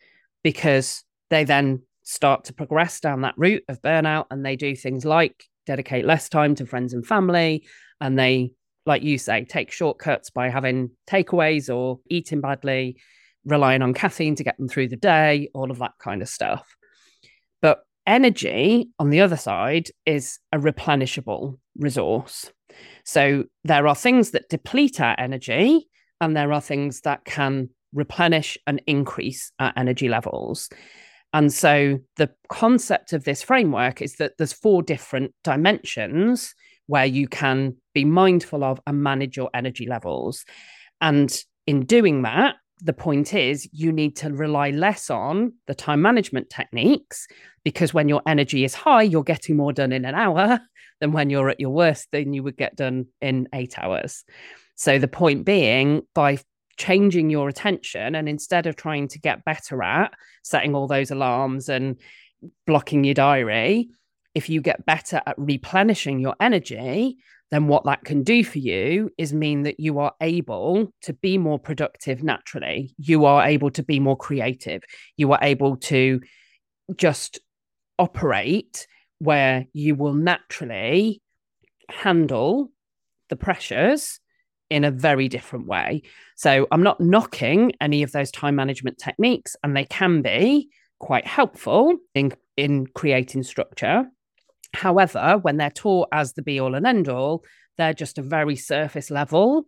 because 0.44 1.04
they 1.30 1.44
then 1.44 1.84
start 2.04 2.46
to 2.46 2.54
progress 2.54 3.00
down 3.00 3.22
that 3.22 3.36
route 3.38 3.64
of 3.68 3.82
burnout 3.82 4.26
and 4.32 4.46
they 4.46 4.56
do 4.56 4.76
things 4.76 5.06
like 5.06 5.44
dedicate 5.66 6.06
less 6.06 6.30
time 6.30 6.56
to 6.56 6.66
friends 6.66 6.94
and 6.94 7.06
family 7.06 7.66
and 8.00 8.18
they 8.18 8.52
like 8.86 9.04
you 9.04 9.18
say, 9.18 9.46
take 9.46 9.72
shortcuts 9.72 10.30
by 10.30 10.50
having 10.50 10.92
takeaways 11.08 11.74
or 11.76 12.00
eating 12.10 12.42
badly, 12.42 12.98
relying 13.44 13.82
on 13.82 13.94
caffeine 13.94 14.36
to 14.36 14.44
get 14.44 14.58
them 14.58 14.68
through 14.68 14.88
the 14.88 14.96
day, 14.96 15.50
all 15.54 15.72
of 15.72 15.80
that 15.80 15.94
kind 16.00 16.22
of 16.22 16.30
stuff. 16.30 16.76
But 17.62 17.84
energy, 18.06 18.90
on 19.00 19.10
the 19.10 19.22
other 19.22 19.38
side, 19.38 19.90
is 20.06 20.40
a 20.52 20.60
replenishable 20.60 21.58
resource. 21.78 22.52
So 23.04 23.46
there 23.64 23.88
are 23.88 23.96
things 23.96 24.32
that 24.32 24.50
deplete 24.50 25.00
our 25.00 25.16
energy, 25.18 25.88
and 26.22 26.36
there 26.36 26.52
are 26.54 26.62
things 26.62 27.02
that 27.02 27.26
can 27.26 27.70
replenish 27.94 28.58
and 28.68 28.82
increase 28.88 29.52
our 29.60 29.74
energy 29.78 30.10
levels. 30.10 30.70
And 31.34 31.52
so 31.52 32.00
the 32.16 32.32
concept 32.50 33.14
of 33.14 33.26
this 33.26 33.44
framework 33.44 34.02
is 34.02 34.16
that 34.16 34.34
there's 34.38 34.54
four 34.54 34.82
different 34.82 35.34
dimensions 35.44 36.54
where 36.88 37.06
you 37.06 37.28
can 37.28 37.76
be 37.94 38.06
mindful 38.06 38.64
of 38.64 38.80
and 38.88 39.04
manage 39.04 39.36
your 39.36 39.50
energy 39.54 39.88
levels. 39.88 40.46
And 41.02 41.36
in 41.68 41.86
doing 41.86 42.22
that, 42.22 42.56
the 42.82 42.94
point 42.94 43.34
is 43.34 43.70
you 43.72 43.92
need 43.92 44.16
to 44.18 44.30
rely 44.30 44.70
less 44.72 45.10
on 45.10 45.54
the 45.68 45.76
time 45.76 46.02
management 46.02 46.50
techniques 46.50 47.28
because 47.64 47.94
when 47.94 48.10
your 48.10 48.22
energy 48.28 48.64
is 48.64 48.74
high, 48.74 49.02
you're 49.02 49.24
getting 49.24 49.58
more 49.58 49.74
done 49.74 49.92
in 49.92 50.06
an 50.06 50.16
hour 50.16 50.60
than 51.00 51.12
when 51.12 51.30
you're 51.30 51.50
at 51.50 51.60
your 51.60 51.72
worst, 51.72 52.08
than 52.12 52.34
you 52.34 52.44
would 52.44 52.58
get 52.58 52.76
done 52.76 53.08
in 53.22 53.48
eight 53.54 53.78
hours. 53.80 54.24
So 54.76 55.00
the 55.00 55.08
point 55.08 55.46
being, 55.46 56.04
by 56.14 56.40
changing 56.78 57.30
your 57.30 57.48
attention 57.48 58.16
and 58.16 58.28
instead 58.28 58.68
of 58.68 58.76
trying 58.76 59.08
to 59.08 59.20
get 59.20 59.46
better 59.46 59.82
at 59.82 60.14
setting 60.44 60.76
all 60.76 60.88
those 60.88 61.12
alarms 61.12 61.70
and 61.70 61.98
blocking 62.68 63.04
your 63.04 63.14
diary, 63.14 63.90
if 64.34 64.50
you 64.50 64.62
get 64.62 64.86
better 64.86 65.22
at 65.26 65.36
replenishing 65.38 66.20
your 66.20 66.36
energy, 66.40 67.18
then 67.52 67.68
what 67.68 67.86
that 67.86 68.04
can 68.04 68.24
do 68.24 68.44
for 68.44 68.60
you 68.60 69.12
is 69.18 69.34
mean 69.34 69.64
that 69.64 69.80
you 69.80 70.00
are 70.00 70.14
able 70.22 70.92
to 71.04 71.14
be 71.14 71.38
more 71.38 71.60
productive 71.60 72.24
naturally. 72.24 72.94
You 72.98 73.26
are 73.26 73.46
able 73.46 73.70
to 73.72 73.84
be 73.84 74.00
more 74.00 74.18
creative. 74.18 74.82
You 75.16 75.32
are 75.32 75.40
able 75.42 75.78
to 75.78 76.22
just 76.98 77.40
operate 78.00 78.88
where 79.20 79.66
you 79.74 79.96
will 79.96 80.14
naturally 80.14 81.22
handle 81.90 82.72
the 83.30 83.36
pressures 83.36 84.20
in 84.70 84.84
a 84.84 84.92
very 84.92 85.30
different 85.30 85.68
way. 85.68 86.02
So 86.36 86.68
I'm 86.72 86.84
not 86.84 87.00
knocking 87.00 87.74
any 87.80 88.04
of 88.04 88.12
those 88.12 88.32
time 88.32 88.56
management 88.56 88.98
techniques, 88.98 89.56
and 89.64 89.76
they 89.76 89.86
can 89.86 90.22
be 90.22 90.70
quite 91.00 91.28
helpful 91.28 91.96
in, 92.16 92.34
in 92.58 92.88
creating 92.88 93.44
structure. 93.44 94.06
However, 94.76 95.40
when 95.42 95.58
they're 95.58 95.70
taught 95.70 96.10
as 96.12 96.34
the 96.34 96.42
be 96.42 96.60
all 96.60 96.76
and 96.76 96.86
end 96.86 97.10
all, 97.10 97.44
they're 97.78 97.94
just 97.94 98.18
a 98.18 98.24
very 98.24 98.56
surface 98.56 99.10
level 99.10 99.66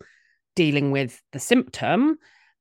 dealing 0.55 0.91
with 0.91 1.21
the 1.31 1.39
symptom. 1.39 2.17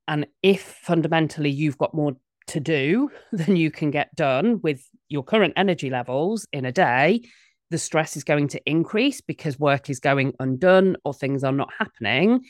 And 0.08 0.26
if 0.42 0.62
fundamentally 0.82 1.50
you've 1.50 1.78
got 1.78 1.94
more 1.94 2.12
to 2.48 2.60
do 2.60 3.10
than 3.32 3.56
you 3.56 3.70
can 3.70 3.90
get 3.90 4.14
done 4.14 4.60
with 4.62 4.82
your 5.08 5.22
current 5.22 5.54
energy 5.56 5.90
levels 5.90 6.46
in 6.52 6.64
a 6.64 6.72
day, 6.72 7.22
the 7.70 7.78
stress 7.78 8.16
is 8.16 8.24
going 8.24 8.48
to 8.48 8.70
increase 8.70 9.20
because 9.20 9.58
work 9.58 9.90
is 9.90 9.98
going 9.98 10.32
undone 10.38 10.96
or 11.04 11.12
things 11.12 11.42
are 11.42 11.52
not 11.52 11.70
happening. 11.78 12.44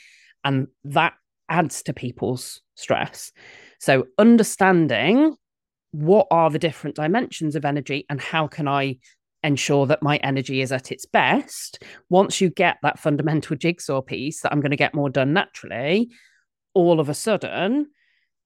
And 0.44 0.68
that 0.84 1.14
adds 1.48 1.82
to 1.84 1.94
people's 1.94 2.60
stress. 2.74 3.32
So, 3.80 4.06
understanding 4.18 5.36
what 5.92 6.26
are 6.30 6.50
the 6.50 6.58
different 6.58 6.96
dimensions 6.96 7.56
of 7.56 7.64
energy 7.64 8.04
and 8.10 8.20
how 8.20 8.46
can 8.46 8.68
I 8.68 8.98
ensure 9.46 9.86
that 9.86 10.02
my 10.02 10.16
energy 10.18 10.60
is 10.60 10.72
at 10.72 10.92
its 10.92 11.06
best. 11.06 11.82
Once 12.10 12.40
you 12.40 12.50
get 12.50 12.76
that 12.82 12.98
fundamental 12.98 13.56
jigsaw 13.56 14.02
piece 14.02 14.42
that 14.42 14.52
I'm 14.52 14.60
going 14.60 14.70
to 14.70 14.76
get 14.76 14.94
more 14.94 15.08
done 15.08 15.32
naturally, 15.32 16.10
all 16.74 17.00
of 17.00 17.08
a 17.08 17.14
sudden, 17.14 17.86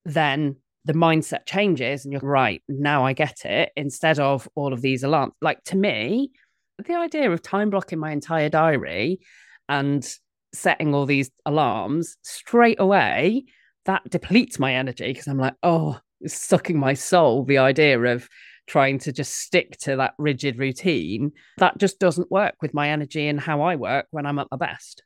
then 0.04 0.56
the 0.84 0.92
mindset 0.92 1.46
changes 1.46 2.04
and 2.04 2.12
you're 2.12 2.22
right, 2.22 2.62
now 2.68 3.04
I 3.04 3.12
get 3.12 3.44
it. 3.44 3.70
Instead 3.76 4.18
of 4.18 4.48
all 4.54 4.72
of 4.72 4.80
these 4.80 5.02
alarms, 5.02 5.32
like 5.40 5.62
to 5.64 5.76
me, 5.76 6.30
the 6.86 6.94
idea 6.94 7.30
of 7.30 7.42
time 7.42 7.70
blocking 7.70 7.98
my 7.98 8.12
entire 8.12 8.48
diary 8.48 9.20
and 9.68 10.08
setting 10.52 10.94
all 10.94 11.06
these 11.06 11.30
alarms 11.44 12.16
straight 12.22 12.80
away, 12.80 13.44
that 13.84 14.08
depletes 14.08 14.58
my 14.58 14.74
energy 14.74 15.08
because 15.08 15.26
I'm 15.26 15.38
like, 15.38 15.54
oh, 15.62 15.98
it's 16.20 16.34
sucking 16.34 16.78
my 16.78 16.94
soul. 16.94 17.44
The 17.44 17.58
idea 17.58 17.98
of 18.00 18.28
trying 18.70 19.00
to 19.00 19.12
just 19.12 19.34
stick 19.34 19.76
to 19.78 19.96
that 19.96 20.14
rigid 20.16 20.56
routine, 20.56 21.32
that 21.58 21.76
just 21.76 21.98
doesn't 21.98 22.30
work 22.30 22.54
with 22.62 22.72
my 22.72 22.90
energy 22.90 23.26
and 23.26 23.40
how 23.40 23.62
I 23.62 23.74
work 23.74 24.06
when 24.12 24.26
I'm 24.26 24.38
at 24.38 24.46
my 24.50 24.56
best. 24.56 25.02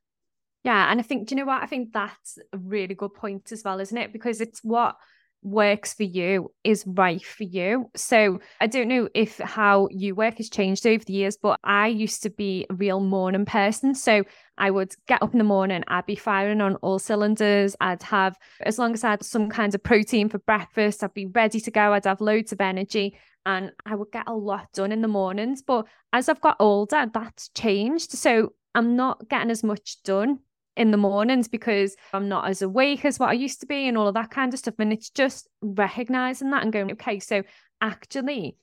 Yeah. 0.65 0.91
And 0.91 1.01
I 1.01 1.03
think, 1.03 1.29
do 1.29 1.35
you 1.35 1.41
know 1.41 1.47
what? 1.47 1.63
I 1.63 1.67
think 1.67 1.93
that's 1.93 2.39
a 2.53 2.59
really 2.59 2.95
good 2.95 3.15
point 3.15 3.53
as 3.53 3.63
well, 3.65 3.81
isn't 3.81 3.97
it? 3.97 4.13
Because 4.13 4.43
it's 4.43 4.61
what 4.63 4.97
works 5.43 5.93
for 5.93 6.03
you 6.03 6.51
is 6.63 6.85
right 6.87 7.25
for 7.25 7.45
you. 7.45 7.91
So 7.95 8.41
I 8.61 8.67
don't 8.67 8.89
know 8.89 9.09
if 9.15 9.39
how 9.39 9.89
you 9.91 10.15
work 10.15 10.39
has 10.39 10.49
changed 10.51 10.87
over 10.87 11.05
the 11.05 11.13
years, 11.13 11.37
but 11.37 11.59
I 11.65 11.89
used 11.89 12.23
to 12.23 12.31
be 12.31 12.67
a 12.69 12.75
real 12.75 13.01
morning 13.01 13.45
person. 13.45 13.95
So 13.95 14.25
I 14.57 14.71
would 14.71 14.95
get 15.07 15.23
up 15.23 15.33
in 15.33 15.39
the 15.39 15.45
morning, 15.45 15.85
I'd 15.89 16.07
be 16.07 16.17
firing 16.17 16.61
on 16.61 16.77
all 16.77 16.99
cylinders. 16.99 17.77
I'd 17.81 18.03
have, 18.05 18.39
as 18.61 18.79
long 18.79 18.95
as 18.95 19.05
I 19.05 19.11
had 19.11 19.25
some 19.25 19.51
kind 19.51 19.75
of 19.75 19.83
protein 19.83 20.29
for 20.29 20.39
breakfast, 20.39 21.05
I'd 21.05 21.15
be 21.15 21.27
ready 21.27 21.61
to 21.61 21.71
go. 21.71 21.93
I'd 21.93 22.07
have 22.07 22.21
loads 22.21 22.53
of 22.53 22.61
energy 22.61 23.19
and 23.47 23.73
I 23.85 23.95
would 23.95 24.11
get 24.13 24.27
a 24.27 24.35
lot 24.35 24.73
done 24.73 24.93
in 24.93 25.03
the 25.03 25.09
mornings. 25.09 25.63
But 25.63 25.87
as 26.13 26.29
I've 26.29 26.41
got 26.41 26.57
older, 26.61 27.11
that's 27.13 27.49
changed. 27.51 28.13
So 28.13 28.53
I'm 28.75 28.97
not 28.97 29.29
getting 29.29 29.51
as 29.51 29.63
much 29.63 30.03
done 30.03 30.41
in 30.77 30.91
the 30.91 30.97
mornings 30.97 31.47
because 31.49 31.97
I'm 32.13 32.29
not 32.29 32.49
as 32.49 32.63
awake 32.63 33.05
as 33.05 33.19
what 33.19 33.29
I 33.29 33.35
used 33.35 33.61
to 33.61 33.67
be 33.67 33.87
and 33.87 33.97
all 33.97 34.09
of 34.09 34.15
that 34.15 34.31
kind 34.31 34.53
of 34.53 34.59
stuff. 34.59 34.75
And 34.79 34.93
it's 34.93 35.11
just 35.11 35.49
recognizing 35.63 36.51
that 36.51 36.63
and 36.63 36.73
going, 36.73 36.93
okay, 36.93 37.21
so 37.21 37.43
actually 37.81 38.57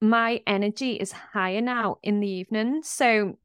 my 0.00 0.40
energy 0.46 0.92
is 0.92 1.12
higher 1.12 1.60
now 1.60 1.96
in 2.02 2.20
the 2.20 2.28
evening. 2.28 2.82
So 2.84 3.38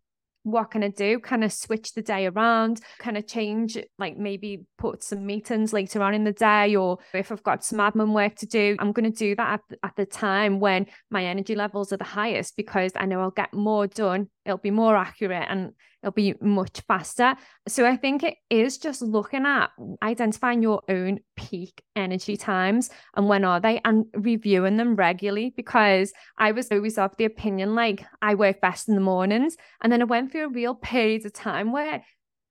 what 0.43 0.71
can 0.71 0.83
I 0.83 0.89
do? 0.89 1.19
Can 1.19 1.43
I 1.43 1.47
switch 1.47 1.93
the 1.93 2.01
day 2.01 2.27
around? 2.27 2.81
Can 2.99 3.17
I 3.17 3.21
change, 3.21 3.77
like 3.97 4.17
maybe 4.17 4.65
put 4.77 5.03
some 5.03 5.25
meetings 5.25 5.73
later 5.73 6.03
on 6.03 6.13
in 6.13 6.25
the 6.25 6.33
day? 6.33 6.75
Or 6.75 6.99
if 7.13 7.31
I've 7.31 7.43
got 7.43 7.63
some 7.63 7.79
admin 7.79 8.13
work 8.13 8.35
to 8.35 8.45
do, 8.45 8.75
I'm 8.79 8.91
going 8.91 9.11
to 9.11 9.17
do 9.17 9.35
that 9.35 9.61
at, 9.71 9.79
at 9.83 9.95
the 9.95 10.05
time 10.05 10.59
when 10.59 10.87
my 11.09 11.25
energy 11.25 11.55
levels 11.55 11.91
are 11.93 11.97
the 11.97 12.03
highest 12.03 12.55
because 12.57 12.91
I 12.95 13.05
know 13.05 13.21
I'll 13.21 13.31
get 13.31 13.53
more 13.53 13.87
done. 13.87 14.29
It'll 14.45 14.57
be 14.57 14.71
more 14.71 14.95
accurate 14.95 15.45
and 15.49 15.71
it'll 16.01 16.11
be 16.11 16.35
much 16.41 16.81
faster. 16.87 17.35
So 17.67 17.85
I 17.85 17.95
think 17.95 18.23
it 18.23 18.35
is 18.49 18.77
just 18.77 19.01
looking 19.01 19.45
at 19.45 19.69
identifying 20.01 20.61
your 20.61 20.81
own 20.89 21.19
peak 21.35 21.81
energy 21.95 22.35
times 22.35 22.89
and 23.15 23.29
when 23.29 23.45
are 23.45 23.59
they 23.59 23.79
and 23.85 24.05
reviewing 24.13 24.77
them 24.77 24.95
regularly 24.95 25.53
because 25.55 26.11
I 26.37 26.51
was 26.51 26.71
always 26.71 26.97
of 26.97 27.15
the 27.17 27.25
opinion 27.25 27.75
like 27.75 28.05
I 28.21 28.35
work 28.35 28.59
best 28.59 28.89
in 28.89 28.95
the 28.95 29.01
mornings. 29.01 29.55
And 29.81 29.91
then 29.91 30.01
I 30.01 30.05
went 30.05 30.31
through 30.31 30.45
a 30.45 30.49
real 30.49 30.75
period 30.75 31.25
of 31.25 31.33
time 31.33 31.71
where 31.71 32.03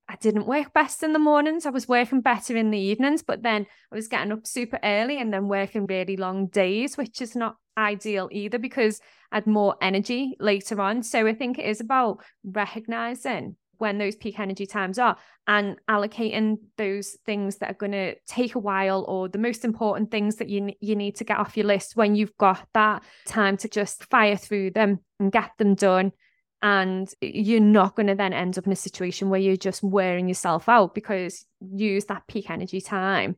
I 0.09 0.17
didn't 0.17 0.47
work 0.47 0.73
best 0.73 1.03
in 1.03 1.13
the 1.13 1.19
mornings. 1.19 1.65
I 1.65 1.71
was 1.71 1.89
working 1.89 2.21
better 2.21 2.57
in 2.57 2.71
the 2.71 2.79
evenings, 2.79 3.23
but 3.23 3.43
then 3.43 3.67
I 3.91 3.95
was 3.95 4.09
getting 4.09 4.33
up 4.33 4.47
super 4.47 4.79
early 4.83 5.19
and 5.19 5.33
then 5.33 5.49
working 5.49 5.87
really 5.87 6.17
long 6.17 6.49
days, 6.49 6.97
which 6.97 7.23
is 7.23 7.37
not 7.37 7.57
ideal 7.77 8.29
either 8.31 8.59
because 8.59 9.01
I 9.31 9.37
had 9.37 9.47
more 9.47 9.77
energy 9.81 10.37
later 10.39 10.81
on. 10.81 11.03
So 11.03 11.27
I 11.27 11.35
think 11.35 11.59
it 11.59 11.67
is 11.67 11.81
about 11.81 12.19
recognizing 12.45 13.57
when 13.79 13.99
those 13.99 14.15
peak 14.15 14.39
energy 14.39 14.65
times 14.65 14.97
are 14.97 15.17
and 15.49 15.77
allocating 15.91 16.57
those 16.77 17.17
things 17.27 17.57
that 17.57 17.71
are 17.71 17.75
going 17.75 17.91
to 17.91 18.15
take 18.29 18.55
a 18.55 18.61
while 18.61 19.05
or 19.09 19.29
the 19.29 19.39
most 19.39 19.65
important 19.65 20.09
things 20.09 20.37
that 20.37 20.49
you 20.49 20.71
you 20.81 20.95
need 20.95 21.17
to 21.17 21.25
get 21.25 21.39
off 21.39 21.57
your 21.57 21.67
list 21.67 21.97
when 21.97 22.15
you've 22.15 22.37
got 22.39 22.65
that 22.75 23.03
time 23.27 23.57
to 23.57 23.69
just 23.69 24.05
fire 24.05 24.37
through 24.37 24.71
them 24.71 25.01
and 25.19 25.33
get 25.33 25.51
them 25.59 25.75
done 25.75 26.13
and 26.63 27.13
you're 27.21 27.59
not 27.59 27.97
going 27.97 28.07
to 28.07 28.15
then 28.15 28.33
end 28.33 28.57
up 28.57 28.67
in 28.67 28.73
a 28.73 28.77
situation 28.77 29.31
where 29.31 29.41
you're 29.41 29.57
just 29.57 29.83
wearing 29.83 30.29
yourself 30.29 30.69
out 30.69 30.95
because 30.95 31.45
use 31.61 32.05
that 32.05 32.23
peak 32.29 32.51
energy 32.51 32.81
time 32.81 33.37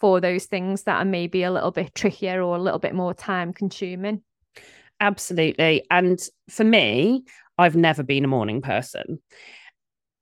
for 0.00 0.20
those 0.20 0.46
things 0.46 0.84
that 0.84 0.96
are 0.96 1.04
maybe 1.04 1.42
a 1.42 1.52
little 1.52 1.70
bit 1.70 1.94
trickier 1.94 2.42
or 2.42 2.56
a 2.56 2.62
little 2.62 2.78
bit 2.78 2.94
more 2.94 3.14
time 3.14 3.52
consuming? 3.52 4.22
Absolutely. 5.00 5.84
And 5.90 6.18
for 6.48 6.64
me 6.64 7.24
i've 7.58 7.76
never 7.76 8.02
been 8.02 8.24
a 8.24 8.28
morning 8.28 8.60
person. 8.60 9.18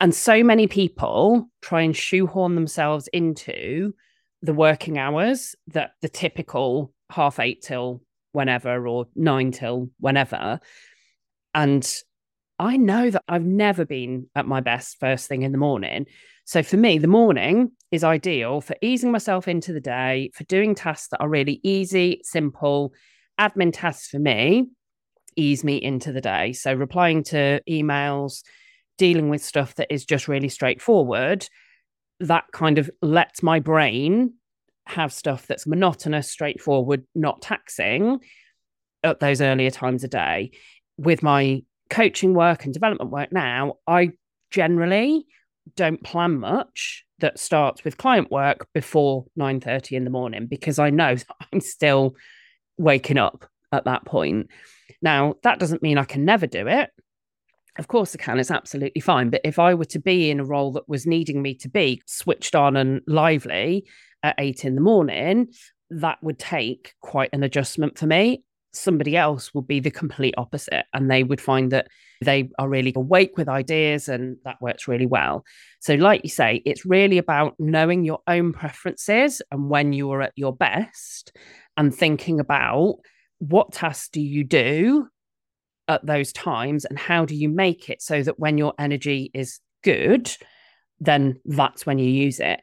And 0.01 0.15
so 0.15 0.43
many 0.43 0.67
people 0.67 1.49
try 1.61 1.83
and 1.83 1.97
shoehorn 1.97 2.55
themselves 2.57 3.09
into 3.13 3.95
the 4.43 4.53
working 4.53 4.99
hours 4.99 5.55
that 5.69 5.93
the 6.03 6.09
typical 6.09 6.93
half 7.11 7.39
eight 7.39 7.63
till 7.63 8.03
whenever 8.33 8.87
or 8.89 9.07
nine 9.15 9.53
till 9.53 9.91
whenever. 10.01 10.59
And 11.55 11.89
I 12.63 12.77
know 12.77 13.11
that 13.11 13.25
I've 13.27 13.45
never 13.45 13.85
been 13.85 14.29
at 14.37 14.47
my 14.47 14.61
best 14.61 15.01
first 15.01 15.29
thing 15.29 15.43
in 15.43 15.51
the 15.51 15.59
morning. 15.59 16.07
So 16.45 16.63
for 16.63 16.77
me, 16.77 16.97
the 16.99 17.09
morning 17.09 17.73
is 17.91 18.05
ideal 18.05 18.61
for 18.61 18.77
easing 18.81 19.11
myself 19.11 19.49
into 19.49 19.73
the 19.73 19.81
day, 19.81 20.31
for 20.33 20.45
doing 20.45 20.77
tasks 20.77 21.09
that 21.09 21.21
are 21.21 21.29
really 21.29 21.59
easy, 21.65 22.21
simple. 22.23 22.93
Admin 23.41 23.73
tasks 23.73 24.07
for 24.07 24.21
me 24.21 24.69
ease 25.35 25.65
me 25.65 25.77
into 25.77 26.13
the 26.13 26.21
day. 26.21 26.53
So 26.53 26.73
replying 26.73 27.25
to 27.25 27.61
emails, 27.69 28.43
dealing 28.97 29.29
with 29.29 29.43
stuff 29.43 29.75
that 29.77 29.93
is 29.93 30.05
just 30.05 30.29
really 30.29 30.49
straightforward, 30.49 31.49
that 32.21 32.45
kind 32.53 32.79
of 32.79 32.89
lets 33.01 33.43
my 33.43 33.59
brain 33.59 34.35
have 34.87 35.13
stuff 35.13 35.49
that's 35.49 35.67
monotonous, 35.67 36.31
straightforward, 36.31 37.05
not 37.17 37.43
taxing 37.43 38.21
at 39.03 39.19
those 39.19 39.41
earlier 39.41 39.71
times 39.71 40.05
of 40.05 40.11
day. 40.11 40.53
With 40.97 41.25
my 41.25 41.63
coaching 41.93 42.33
work 42.33 42.65
and 42.65 42.73
development 42.73 43.11
work 43.11 43.31
now, 43.33 43.75
I 43.87 44.13
generally 44.51 45.27
don't 45.77 46.03
plan 46.03 46.41
much 46.41 47.05
that 47.21 47.39
starts 47.39 47.85
with 47.85 47.99
client 47.99 48.31
work 48.33 48.67
before 48.73 49.27
9:30 49.39 49.93
in 49.97 50.05
the 50.05 50.11
morning 50.11 50.47
because 50.47 50.79
I 50.79 50.91
know 50.91 51.15
I'm 51.53 51.61
still 51.61 52.17
waking 52.79 53.19
up 53.19 53.47
at 53.71 53.85
that 53.85 54.05
point. 54.07 54.49
Now, 55.03 55.35
that 55.43 55.59
doesn't 55.59 55.83
mean 55.83 55.99
I 55.99 56.05
can 56.05 56.25
never 56.25 56.47
do 56.47 56.67
it 56.67 56.91
Of 57.79 57.89
course, 57.89 58.15
I 58.15 58.23
can. 58.23 58.39
It's 58.39 58.51
absolutely 58.51 59.01
fine. 59.01 59.31
But 59.31 59.43
if 59.45 59.59
I 59.59 59.75
were 59.75 59.93
to 59.97 59.99
be 59.99 60.31
in 60.31 60.41
a 60.41 60.45
role 60.45 60.73
that 60.73 60.89
was 60.89 61.07
needing 61.07 61.43
me 61.43 61.55
to 61.57 61.69
be 61.69 62.03
switched 62.07 62.55
on 62.55 62.77
and 62.77 63.03
lively 63.07 63.87
at 64.23 64.35
eight 64.39 64.65
in 64.65 64.75
the 64.75 64.81
morning, 64.81 65.49
that 65.91 66.23
would 66.23 66.39
take 66.39 66.95
quite 67.01 67.31
an 67.33 67.43
adjustment 67.43 67.99
for 67.99 68.07
me. 68.07 68.45
Somebody 68.73 69.17
else 69.17 69.53
would 69.55 69.67
be 69.67 69.81
the 69.81 69.91
complete 69.91 70.35
opposite, 70.39 70.87
and 70.95 71.11
they 71.11 71.25
would 71.25 71.41
find 71.41 71.73
that 71.73 71.89
they 72.23 72.51
are 72.59 72.69
really 72.69 72.93
awake 72.97 73.37
with 73.37 73.49
ideas, 73.49 74.09
and 74.09 74.37
that 74.45 74.61
works 74.61 74.89
really 74.89 75.07
well. 75.07 75.45
So, 75.81 75.95
like 75.95 76.23
you 76.25 76.31
say, 76.31 76.63
it's 76.65 76.87
really 76.87 77.19
about 77.19 77.55
knowing 77.59 78.05
your 78.05 78.21
own 78.27 78.53
preferences 78.53 79.43
and 79.51 79.69
when 79.69 79.93
you 79.93 80.11
are 80.13 80.23
at 80.23 80.33
your 80.37 80.55
best, 80.55 81.37
and 81.77 81.95
thinking 81.95 82.41
about 82.41 82.97
what 83.39 83.73
tasks 83.73 84.09
do 84.09 84.21
you 84.21 84.45
do 84.45 85.09
at 85.89 86.05
those 86.07 86.33
times 86.33 86.85
and 86.85 86.99
how 86.99 87.25
do 87.25 87.35
you 87.35 87.49
make 87.49 87.91
it 87.91 88.01
so 88.01 88.23
that 88.23 88.39
when 88.39 88.57
your 88.57 88.73
energy 88.79 89.31
is 89.35 89.59
good, 89.83 90.31
then 91.01 91.41
that's 91.45 91.85
when 91.85 91.99
you 91.99 92.09
use 92.09 92.39
it. 92.39 92.61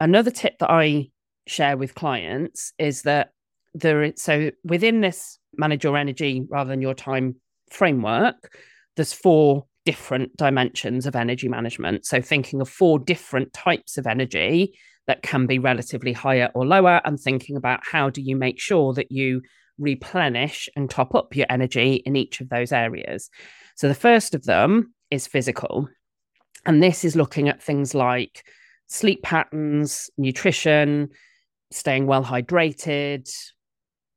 Another 0.00 0.30
tip 0.30 0.58
that 0.58 0.70
I 0.70 1.10
share 1.46 1.76
with 1.76 1.94
clients 1.94 2.72
is 2.78 3.02
that 3.02 3.30
there 3.74 4.02
is 4.04 4.22
so 4.22 4.50
within 4.62 5.00
this 5.00 5.38
manage 5.56 5.84
your 5.84 5.96
energy 5.96 6.44
rather 6.48 6.70
than 6.70 6.82
your 6.82 6.94
time 6.94 7.36
framework, 7.70 8.56
there's 8.96 9.12
four 9.12 9.66
different 9.84 10.36
dimensions 10.36 11.06
of 11.06 11.14
energy 11.14 11.48
management. 11.48 12.06
So 12.06 12.22
thinking 12.22 12.60
of 12.60 12.68
four 12.68 12.98
different 12.98 13.52
types 13.52 13.98
of 13.98 14.06
energy 14.06 14.78
that 15.06 15.22
can 15.22 15.46
be 15.46 15.58
relatively 15.58 16.12
higher 16.12 16.50
or 16.54 16.66
lower 16.66 17.00
and 17.04 17.20
thinking 17.20 17.56
about 17.56 17.80
how 17.84 18.08
do 18.08 18.22
you 18.22 18.36
make 18.36 18.58
sure 18.58 18.94
that 18.94 19.12
you 19.12 19.42
replenish 19.78 20.68
and 20.76 20.88
top 20.88 21.14
up 21.14 21.36
your 21.36 21.46
energy 21.50 21.94
in 22.06 22.16
each 22.16 22.40
of 22.40 22.48
those 22.48 22.72
areas. 22.72 23.28
So 23.76 23.88
the 23.88 23.94
first 23.94 24.34
of 24.34 24.44
them 24.44 24.94
is 25.10 25.26
physical. 25.26 25.88
And 26.64 26.82
this 26.82 27.04
is 27.04 27.16
looking 27.16 27.48
at 27.48 27.62
things 27.62 27.94
like 27.94 28.46
sleep 28.86 29.22
patterns, 29.22 30.08
nutrition, 30.16 31.10
staying 31.70 32.06
well 32.06 32.24
hydrated, 32.24 33.30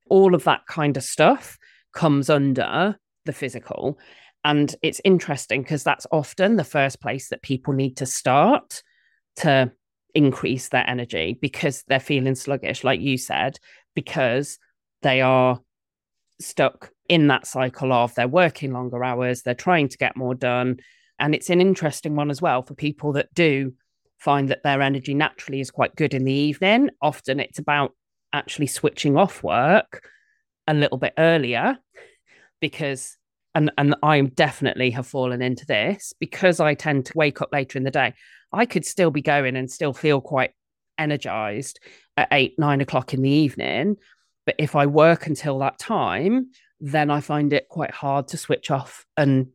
all 0.10 0.36
of 0.36 0.44
that 0.46 0.66
kind 0.68 0.98
of 0.98 1.04
stuff 1.04 1.58
comes 1.94 2.30
under 2.30 2.98
the 3.26 3.34
physical. 3.34 4.00
And 4.44 4.74
it's 4.82 5.02
interesting 5.04 5.62
because 5.62 5.84
that's 5.84 6.08
often 6.12 6.56
the 6.56 6.64
first 6.64 7.02
place 7.02 7.30
that 7.30 7.42
people 7.42 7.74
need 7.74 7.98
to 7.98 8.06
start 8.06 8.82
to 9.38 9.72
increase 10.14 10.70
their 10.70 10.90
energy 10.90 11.38
because 11.42 11.84
they're 11.88 12.00
feeling 12.00 12.36
sluggish, 12.36 12.84
like 12.84 13.02
you 13.02 13.18
said, 13.18 13.60
because 13.94 14.58
they 15.02 15.22
are 15.22 15.60
stuck 16.40 16.92
in 17.10 17.28
that 17.28 17.48
cycle 17.48 17.92
of 17.92 18.14
they're 18.16 18.28
working 18.28 18.72
longer 18.74 19.04
hours, 19.04 19.42
they're 19.42 19.54
trying 19.54 19.88
to 19.90 19.98
get 19.98 20.18
more 20.18 20.36
done. 20.36 20.78
And 21.20 21.34
it's 21.34 21.50
an 21.50 21.62
interesting 21.62 22.16
one 22.16 22.30
as 22.30 22.42
well 22.42 22.62
for 22.62 22.74
people 22.74 23.14
that 23.14 23.34
do 23.34 23.74
find 24.18 24.50
that 24.50 24.64
their 24.64 24.82
energy 24.82 25.14
naturally 25.14 25.60
is 25.60 25.72
quite 25.72 25.96
good 25.96 26.14
in 26.14 26.26
the 26.26 26.34
evening. 26.34 26.90
Often 27.02 27.40
it's 27.40 27.60
about 27.60 27.94
actually 28.38 28.68
switching 28.68 29.18
off 29.18 29.44
work 29.44 30.08
a 30.68 30.74
little 30.74 30.98
bit 30.98 31.14
earlier 31.18 31.78
because 32.62 33.18
and 33.56 33.72
and 33.78 33.96
I 34.04 34.22
definitely 34.22 34.92
have 34.92 35.08
fallen 35.08 35.42
into 35.42 35.66
this 35.66 36.14
because 36.20 36.60
I 36.60 36.76
tend 36.76 37.08
to 37.08 37.18
wake 37.18 37.42
up 37.42 37.50
later 37.52 37.78
in 37.78 37.84
the 37.84 37.92
day. 37.92 38.14
I 38.54 38.66
could 38.66 38.86
still 38.86 39.12
be 39.12 39.22
going 39.22 39.56
and 39.56 39.70
still 39.70 39.94
feel 39.94 40.22
quite 40.22 40.52
energized 40.98 41.80
at 42.16 42.30
eight, 42.32 42.56
nine 42.58 42.82
o'clock 42.82 43.14
in 43.14 43.22
the 43.22 43.30
evening. 43.30 43.98
But 44.46 44.56
if 44.60 44.76
I 44.76 44.86
work 44.86 45.28
until 45.28 45.60
that 45.60 45.80
time, 45.80 46.52
then 46.80 47.10
I 47.10 47.22
find 47.22 47.52
it 47.52 47.68
quite 47.68 47.92
hard 47.92 48.30
to 48.30 48.38
switch 48.38 48.72
off 48.72 49.06
and 49.18 49.48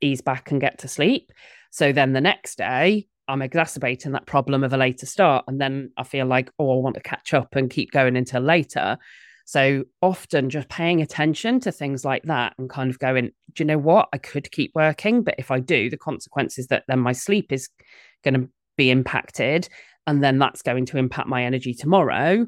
ease 0.00 0.20
back 0.20 0.50
and 0.50 0.60
get 0.60 0.78
to 0.78 0.88
sleep. 0.88 1.32
So 1.70 1.92
then 1.92 2.12
the 2.12 2.20
next 2.20 2.58
day, 2.58 3.06
I'm 3.28 3.42
exacerbating 3.42 4.12
that 4.12 4.26
problem 4.26 4.64
of 4.64 4.72
a 4.72 4.76
later 4.76 5.06
start. 5.06 5.44
And 5.48 5.60
then 5.60 5.90
I 5.96 6.04
feel 6.04 6.26
like, 6.26 6.50
oh, 6.58 6.78
I 6.78 6.82
want 6.82 6.94
to 6.94 7.02
catch 7.02 7.34
up 7.34 7.56
and 7.56 7.70
keep 7.70 7.90
going 7.90 8.16
until 8.16 8.42
later. 8.42 8.98
So 9.44 9.84
often 10.02 10.50
just 10.50 10.68
paying 10.68 11.00
attention 11.02 11.60
to 11.60 11.72
things 11.72 12.04
like 12.04 12.24
that 12.24 12.54
and 12.58 12.68
kind 12.68 12.90
of 12.90 12.98
going, 12.98 13.30
do 13.52 13.62
you 13.62 13.64
know 13.64 13.78
what? 13.78 14.08
I 14.12 14.18
could 14.18 14.50
keep 14.50 14.72
working, 14.74 15.22
but 15.22 15.36
if 15.38 15.52
I 15.52 15.60
do, 15.60 15.88
the 15.88 15.96
consequences 15.96 16.66
that 16.68 16.82
then 16.88 16.98
my 16.98 17.12
sleep 17.12 17.52
is 17.52 17.68
going 18.24 18.34
to 18.34 18.48
be 18.76 18.90
impacted. 18.90 19.68
And 20.06 20.22
then 20.22 20.38
that's 20.38 20.62
going 20.62 20.86
to 20.86 20.98
impact 20.98 21.28
my 21.28 21.44
energy 21.44 21.74
tomorrow 21.74 22.46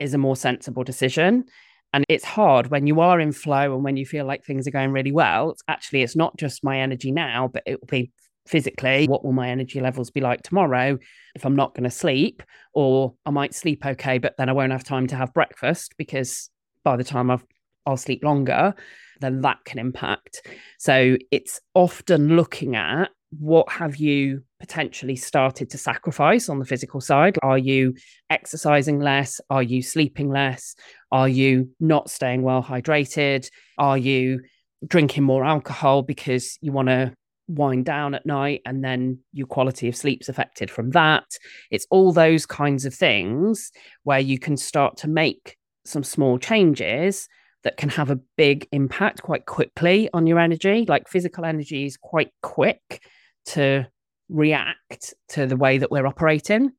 is 0.00 0.14
a 0.14 0.18
more 0.18 0.36
sensible 0.36 0.82
decision. 0.82 1.44
And 1.92 2.04
it's 2.08 2.24
hard 2.24 2.68
when 2.68 2.88
you 2.88 3.00
are 3.00 3.20
in 3.20 3.30
flow 3.30 3.72
and 3.72 3.84
when 3.84 3.96
you 3.96 4.04
feel 4.04 4.26
like 4.26 4.44
things 4.44 4.66
are 4.66 4.72
going 4.72 4.90
really 4.90 5.12
well. 5.12 5.52
It's 5.52 5.62
actually, 5.68 6.02
it's 6.02 6.16
not 6.16 6.36
just 6.36 6.64
my 6.64 6.80
energy 6.80 7.12
now, 7.12 7.48
but 7.52 7.62
it 7.66 7.80
will 7.80 7.86
be 7.86 8.10
physically 8.46 9.06
what 9.06 9.24
will 9.24 9.32
my 9.32 9.48
energy 9.48 9.80
levels 9.80 10.10
be 10.10 10.20
like 10.20 10.42
tomorrow 10.42 10.98
if 11.34 11.46
i'm 11.46 11.56
not 11.56 11.74
going 11.74 11.84
to 11.84 11.90
sleep? 11.90 12.42
Or 12.72 13.14
i 13.24 13.30
might 13.30 13.54
sleep 13.54 13.84
okay 13.84 14.18
but 14.18 14.34
then 14.36 14.48
i 14.48 14.52
won't 14.52 14.72
have 14.72 14.84
time 14.84 15.06
to 15.08 15.16
have 15.16 15.32
breakfast 15.32 15.94
because 15.96 16.50
by 16.82 16.96
the 16.96 17.04
time 17.04 17.30
i've 17.30 17.44
i'll 17.86 17.96
sleep 17.96 18.22
longer 18.24 18.74
then 19.20 19.40
that 19.42 19.64
can 19.64 19.78
impact. 19.78 20.46
So 20.78 21.16
it's 21.30 21.60
often 21.74 22.36
looking 22.36 22.76
at 22.76 23.10
what 23.38 23.68
have 23.68 23.96
you 23.96 24.44
potentially 24.60 25.16
started 25.16 25.70
to 25.70 25.78
sacrifice 25.78 26.48
on 26.48 26.60
the 26.60 26.64
physical 26.64 27.00
side? 27.00 27.36
Are 27.42 27.58
you 27.58 27.94
exercising 28.30 29.00
less? 29.00 29.40
Are 29.50 29.62
you 29.62 29.82
sleeping 29.82 30.30
less? 30.30 30.76
Are 31.10 31.28
you 31.28 31.70
not 31.80 32.10
staying 32.10 32.42
well 32.42 32.62
hydrated? 32.62 33.48
Are 33.76 33.98
you 33.98 34.40
drinking 34.86 35.24
more 35.24 35.44
alcohol 35.44 36.02
because 36.02 36.58
you 36.60 36.70
want 36.70 36.88
to 36.88 37.12
wind 37.48 37.84
down 37.84 38.14
at 38.14 38.24
night 38.24 38.62
and 38.64 38.82
then 38.82 39.18
your 39.32 39.46
quality 39.46 39.88
of 39.88 39.96
sleep's 39.96 40.28
affected 40.28 40.70
from 40.70 40.90
that 40.90 41.24
it's 41.70 41.86
all 41.90 42.12
those 42.12 42.46
kinds 42.46 42.84
of 42.84 42.94
things 42.94 43.70
where 44.04 44.18
you 44.18 44.38
can 44.38 44.56
start 44.56 44.96
to 44.96 45.08
make 45.08 45.56
some 45.84 46.02
small 46.02 46.38
changes 46.38 47.28
that 47.62 47.76
can 47.76 47.88
have 47.88 48.10
a 48.10 48.20
big 48.36 48.66
impact 48.72 49.22
quite 49.22 49.44
quickly 49.46 50.08
on 50.14 50.26
your 50.26 50.38
energy 50.38 50.86
like 50.88 51.08
physical 51.08 51.44
energy 51.44 51.84
is 51.84 51.96
quite 51.98 52.30
quick 52.42 53.02
to 53.44 53.86
react 54.30 55.12
to 55.28 55.46
the 55.46 55.56
way 55.56 55.76
that 55.78 55.90
we're 55.90 56.06
operating 56.06 56.72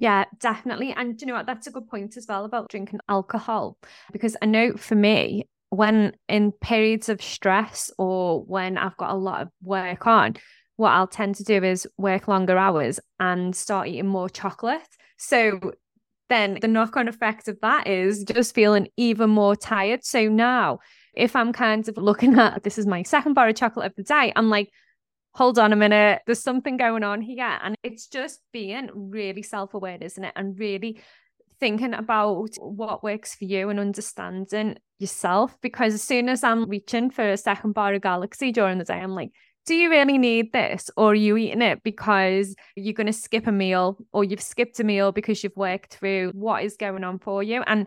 yeah, 0.00 0.24
definitely. 0.38 0.94
And 0.96 1.20
you 1.20 1.26
know 1.26 1.34
what? 1.34 1.44
That's 1.44 1.66
a 1.66 1.70
good 1.70 1.86
point 1.86 2.16
as 2.16 2.24
well 2.26 2.46
about 2.46 2.70
drinking 2.70 3.00
alcohol. 3.06 3.76
Because 4.12 4.34
I 4.40 4.46
know 4.46 4.72
for 4.72 4.94
me, 4.94 5.46
when 5.70 6.12
in 6.28 6.52
periods 6.52 7.08
of 7.08 7.22
stress 7.22 7.90
or 7.96 8.42
when 8.42 8.76
I've 8.76 8.96
got 8.96 9.10
a 9.10 9.16
lot 9.16 9.42
of 9.42 9.48
work 9.62 10.06
on, 10.06 10.36
what 10.76 10.90
I'll 10.90 11.06
tend 11.06 11.36
to 11.36 11.44
do 11.44 11.62
is 11.62 11.86
work 11.96 12.28
longer 12.28 12.58
hours 12.58 13.00
and 13.18 13.54
start 13.54 13.88
eating 13.88 14.06
more 14.06 14.28
chocolate. 14.28 14.80
So 15.16 15.72
then 16.28 16.58
the 16.60 16.68
knock 16.68 16.96
on 16.96 17.08
effect 17.08 17.48
of 17.48 17.58
that 17.60 17.86
is 17.86 18.24
just 18.24 18.54
feeling 18.54 18.88
even 18.96 19.30
more 19.30 19.54
tired. 19.54 20.04
So 20.04 20.28
now, 20.28 20.78
if 21.14 21.36
I'm 21.36 21.52
kind 21.52 21.86
of 21.88 21.96
looking 21.96 22.38
at 22.38 22.62
this 22.62 22.78
is 22.78 22.86
my 22.86 23.02
second 23.02 23.34
bar 23.34 23.48
of 23.48 23.56
chocolate 23.56 23.86
of 23.86 23.96
the 23.96 24.02
day, 24.02 24.32
I'm 24.34 24.48
like, 24.48 24.70
hold 25.34 25.58
on 25.58 25.72
a 25.72 25.76
minute, 25.76 26.22
there's 26.26 26.42
something 26.42 26.76
going 26.76 27.04
on 27.04 27.20
here. 27.20 27.58
And 27.62 27.76
it's 27.82 28.06
just 28.06 28.40
being 28.52 28.90
really 28.94 29.42
self 29.42 29.74
aware, 29.74 29.98
isn't 30.00 30.24
it? 30.24 30.32
And 30.34 30.58
really 30.58 31.00
thinking 31.60 31.94
about 31.94 32.48
what 32.58 33.02
works 33.02 33.34
for 33.34 33.44
you 33.44 33.68
and 33.68 33.78
understanding 33.78 34.78
yourself. 34.98 35.56
Because 35.60 35.94
as 35.94 36.02
soon 36.02 36.28
as 36.28 36.42
I'm 36.42 36.68
reaching 36.68 37.10
for 37.10 37.28
a 37.28 37.36
second 37.36 37.72
bar 37.72 37.94
of 37.94 38.02
Galaxy 38.02 38.50
during 38.50 38.78
the 38.78 38.84
day, 38.84 38.94
I'm 38.94 39.14
like, 39.14 39.30
do 39.66 39.74
you 39.74 39.90
really 39.90 40.18
need 40.18 40.52
this? 40.52 40.90
Or 40.96 41.12
are 41.12 41.14
you 41.14 41.36
eating 41.36 41.62
it 41.62 41.82
because 41.82 42.54
you're 42.74 42.94
going 42.94 43.06
to 43.06 43.12
skip 43.12 43.46
a 43.46 43.52
meal 43.52 43.98
or 44.12 44.24
you've 44.24 44.40
skipped 44.40 44.80
a 44.80 44.84
meal 44.84 45.12
because 45.12 45.44
you've 45.44 45.56
worked 45.56 45.94
through 45.94 46.32
what 46.34 46.64
is 46.64 46.76
going 46.76 47.04
on 47.04 47.18
for 47.18 47.42
you? 47.42 47.62
And 47.66 47.86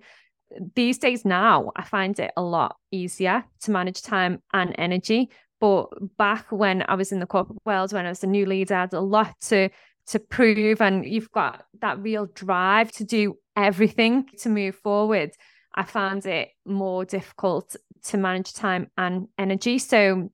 these 0.75 0.99
days 0.99 1.25
now, 1.25 1.71
I 1.75 1.83
find 1.83 2.17
it 2.19 2.31
a 2.37 2.41
lot 2.41 2.77
easier 2.91 3.43
to 3.61 3.71
manage 3.71 4.01
time 4.03 4.41
and 4.53 4.75
energy. 4.77 5.29
But 5.59 5.87
back 6.17 6.51
when 6.51 6.83
I 6.87 6.95
was 6.95 7.11
in 7.11 7.19
the 7.19 7.25
corporate 7.25 7.65
world, 7.65 7.91
when 7.91 8.05
I 8.05 8.09
was 8.09 8.23
a 8.23 8.27
new 8.27 8.45
leader, 8.45 8.75
I 8.75 8.81
had 8.81 8.93
a 8.93 9.01
lot 9.01 9.35
to 9.47 9.69
to 10.07 10.19
prove 10.19 10.81
and 10.81 11.05
you've 11.05 11.31
got 11.31 11.65
that 11.79 11.97
real 11.99 12.25
drive 12.25 12.91
to 12.91 13.05
do 13.05 13.37
everything 13.55 14.25
to 14.39 14.49
move 14.49 14.75
forward, 14.75 15.31
I 15.75 15.83
found 15.83 16.25
it 16.25 16.49
more 16.65 17.05
difficult 17.05 17.75
to 18.05 18.17
manage 18.17 18.53
time 18.53 18.87
and 18.97 19.27
energy. 19.37 19.79
So 19.79 20.31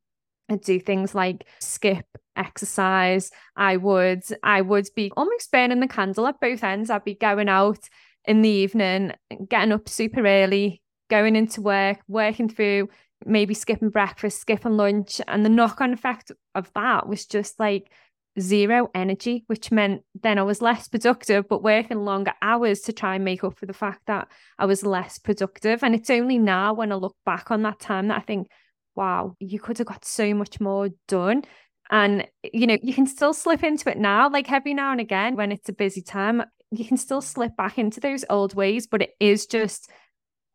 I 0.49 0.55
do 0.55 0.79
things 0.79 1.13
like 1.13 1.45
skip 1.59 2.05
exercise. 2.35 3.31
I 3.55 3.77
would 3.77 4.23
I 4.43 4.61
would 4.61 4.87
be 4.95 5.11
almost 5.15 5.51
burning 5.51 5.79
the 5.79 5.87
candle 5.87 6.27
at 6.27 6.39
both 6.39 6.63
ends. 6.63 6.89
I'd 6.89 7.03
be 7.03 7.15
going 7.15 7.49
out 7.49 7.87
in 8.25 8.41
the 8.41 8.49
evening, 8.49 9.13
getting 9.47 9.71
up 9.71 9.87
super 9.87 10.25
early, 10.25 10.81
going 11.09 11.35
into 11.35 11.61
work, 11.61 11.99
working 12.07 12.49
through 12.49 12.89
maybe 13.25 13.53
skipping 13.53 13.89
breakfast, 13.89 14.39
skipping 14.39 14.77
lunch. 14.77 15.21
And 15.27 15.45
the 15.45 15.49
knock-on 15.49 15.93
effect 15.93 16.31
of 16.55 16.71
that 16.73 17.07
was 17.07 17.25
just 17.25 17.59
like 17.59 17.91
zero 18.39 18.89
energy, 18.93 19.43
which 19.47 19.71
meant 19.71 20.01
then 20.21 20.37
I 20.37 20.43
was 20.43 20.61
less 20.61 20.87
productive, 20.87 21.47
but 21.47 21.63
working 21.63 22.05
longer 22.05 22.33
hours 22.41 22.81
to 22.81 22.93
try 22.93 23.15
and 23.15 23.25
make 23.25 23.43
up 23.43 23.57
for 23.57 23.65
the 23.65 23.73
fact 23.73 24.01
that 24.07 24.27
I 24.57 24.65
was 24.65 24.85
less 24.85 25.17
productive. 25.17 25.83
And 25.83 25.95
it's 25.95 26.09
only 26.09 26.37
now 26.37 26.73
when 26.73 26.91
I 26.91 26.95
look 26.95 27.15
back 27.25 27.51
on 27.51 27.63
that 27.63 27.79
time 27.79 28.07
that 28.09 28.17
I 28.17 28.21
think, 28.21 28.47
wow, 28.95 29.35
you 29.39 29.59
could 29.59 29.77
have 29.77 29.87
got 29.87 30.05
so 30.05 30.33
much 30.33 30.59
more 30.59 30.89
done. 31.07 31.43
And, 31.89 32.27
you 32.43 32.67
know, 32.67 32.77
you 32.83 32.93
can 32.93 33.07
still 33.07 33.33
slip 33.33 33.63
into 33.63 33.89
it 33.89 33.97
now, 33.97 34.29
like 34.29 34.51
every 34.51 34.73
now 34.73 34.91
and 34.91 35.01
again 35.01 35.35
when 35.35 35.51
it's 35.51 35.69
a 35.69 35.73
busy 35.73 36.01
time, 36.01 36.43
you 36.71 36.85
can 36.85 36.97
still 36.97 37.21
slip 37.21 37.57
back 37.57 37.79
into 37.79 37.99
those 37.99 38.23
old 38.29 38.53
ways, 38.53 38.85
but 38.85 39.01
it 39.01 39.11
is 39.19 39.47
just 39.47 39.89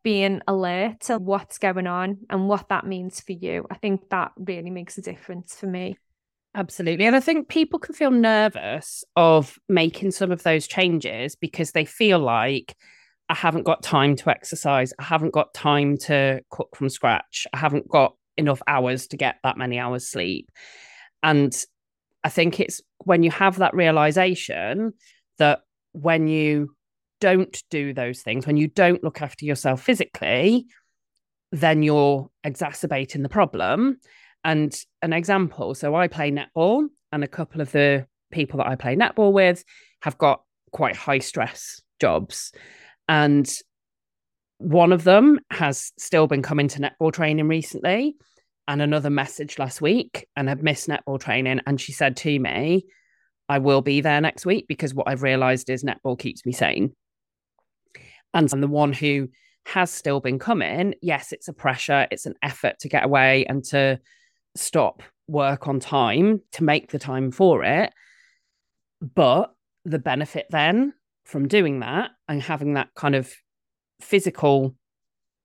being 0.03 0.41
alert 0.47 1.01
to 1.01 1.17
what's 1.17 1.57
going 1.57 1.87
on 1.87 2.19
and 2.29 2.47
what 2.47 2.69
that 2.69 2.85
means 2.85 3.19
for 3.19 3.33
you. 3.33 3.65
I 3.69 3.75
think 3.75 4.09
that 4.11 4.31
really 4.37 4.69
makes 4.69 4.97
a 4.97 5.01
difference 5.01 5.55
for 5.55 5.65
me. 5.65 5.97
Absolutely. 6.55 7.05
And 7.05 7.17
I 7.17 7.19
think 7.19 7.49
people 7.49 7.79
can 7.79 7.93
feel 7.93 8.11
nervous 8.11 9.03
of 9.17 9.59
making 9.67 10.11
some 10.11 10.31
of 10.31 10.43
those 10.43 10.67
changes 10.67 11.35
because 11.35 11.71
they 11.71 11.83
feel 11.83 12.17
like 12.17 12.77
I 13.27 13.33
haven't 13.33 13.63
got 13.63 13.83
time 13.83 14.15
to 14.15 14.29
exercise. 14.29 14.93
I 14.97 15.03
haven't 15.03 15.33
got 15.33 15.53
time 15.53 15.97
to 15.97 16.39
cook 16.51 16.75
from 16.75 16.87
scratch. 16.87 17.45
I 17.53 17.57
haven't 17.57 17.89
got 17.89 18.15
enough 18.37 18.61
hours 18.67 19.07
to 19.07 19.17
get 19.17 19.35
that 19.43 19.57
many 19.57 19.77
hours 19.77 20.07
sleep. 20.07 20.49
And 21.21 21.53
I 22.23 22.29
think 22.29 22.61
it's 22.61 22.81
when 22.99 23.21
you 23.21 23.31
have 23.31 23.57
that 23.57 23.73
realization 23.75 24.93
that 25.37 25.59
when 25.91 26.27
you 26.27 26.73
don't 27.19 27.61
do 27.69 27.93
those 27.93 28.21
things, 28.21 28.47
when 28.47 28.57
you 28.57 28.67
don't 28.69 29.03
look 29.03 29.21
after 29.21 29.43
yourself 29.43 29.81
physically, 29.81 30.67
then 31.51 31.83
you're 31.83 32.29
exacerbating 32.45 33.23
the 33.23 33.29
problem. 33.29 33.99
And 34.45 34.73
an 35.01 35.11
example 35.11 35.73
so 35.75 35.95
I 35.95 36.07
play 36.07 36.31
netball, 36.31 36.87
and 37.11 37.23
a 37.23 37.27
couple 37.27 37.59
of 37.59 37.71
the 37.71 38.05
people 38.31 38.59
that 38.59 38.67
I 38.67 38.75
play 38.75 38.95
netball 38.95 39.33
with 39.33 39.65
have 40.01 40.17
got 40.17 40.43
quite 40.71 40.95
high 40.95 41.19
stress 41.19 41.81
jobs. 41.99 42.51
And 43.09 43.49
one 44.59 44.93
of 44.93 45.03
them 45.03 45.39
has 45.51 45.91
still 45.97 46.27
been 46.27 46.41
coming 46.41 46.67
to 46.69 46.79
netball 46.79 47.11
training 47.11 47.47
recently, 47.47 48.15
and 48.67 48.81
another 48.81 49.09
message 49.09 49.59
last 49.59 49.81
week 49.81 50.27
and 50.35 50.47
had 50.47 50.63
missed 50.63 50.87
netball 50.87 51.19
training. 51.19 51.61
And 51.65 51.81
she 51.81 51.91
said 51.91 52.15
to 52.17 52.39
me, 52.39 52.85
I 53.47 53.59
will 53.59 53.81
be 53.81 54.01
there 54.01 54.21
next 54.21 54.45
week 54.45 54.67
because 54.67 54.93
what 54.93 55.07
I've 55.07 55.23
realized 55.23 55.69
is 55.69 55.83
netball 55.83 56.17
keeps 56.17 56.45
me 56.45 56.51
sane. 56.51 56.95
And 58.33 58.51
I'm 58.51 58.61
the 58.61 58.67
one 58.67 58.91
who 58.91 59.29
has 59.65 59.91
still 59.91 60.19
been 60.19 60.39
coming. 60.39 60.95
Yes, 61.01 61.31
it's 61.31 61.47
a 61.47 61.53
pressure, 61.53 62.07
it's 62.11 62.25
an 62.25 62.35
effort 62.41 62.79
to 62.79 62.89
get 62.89 63.05
away 63.05 63.45
and 63.45 63.63
to 63.65 63.99
stop 64.55 65.03
work 65.27 65.67
on 65.67 65.79
time 65.79 66.41
to 66.53 66.63
make 66.63 66.91
the 66.91 66.99
time 66.99 67.31
for 67.31 67.63
it. 67.63 67.91
But 69.01 69.53
the 69.83 69.99
benefit 69.99 70.47
then 70.49 70.93
from 71.25 71.47
doing 71.47 71.79
that 71.79 72.11
and 72.27 72.41
having 72.41 72.73
that 72.73 72.89
kind 72.95 73.15
of 73.15 73.31
physical 74.01 74.75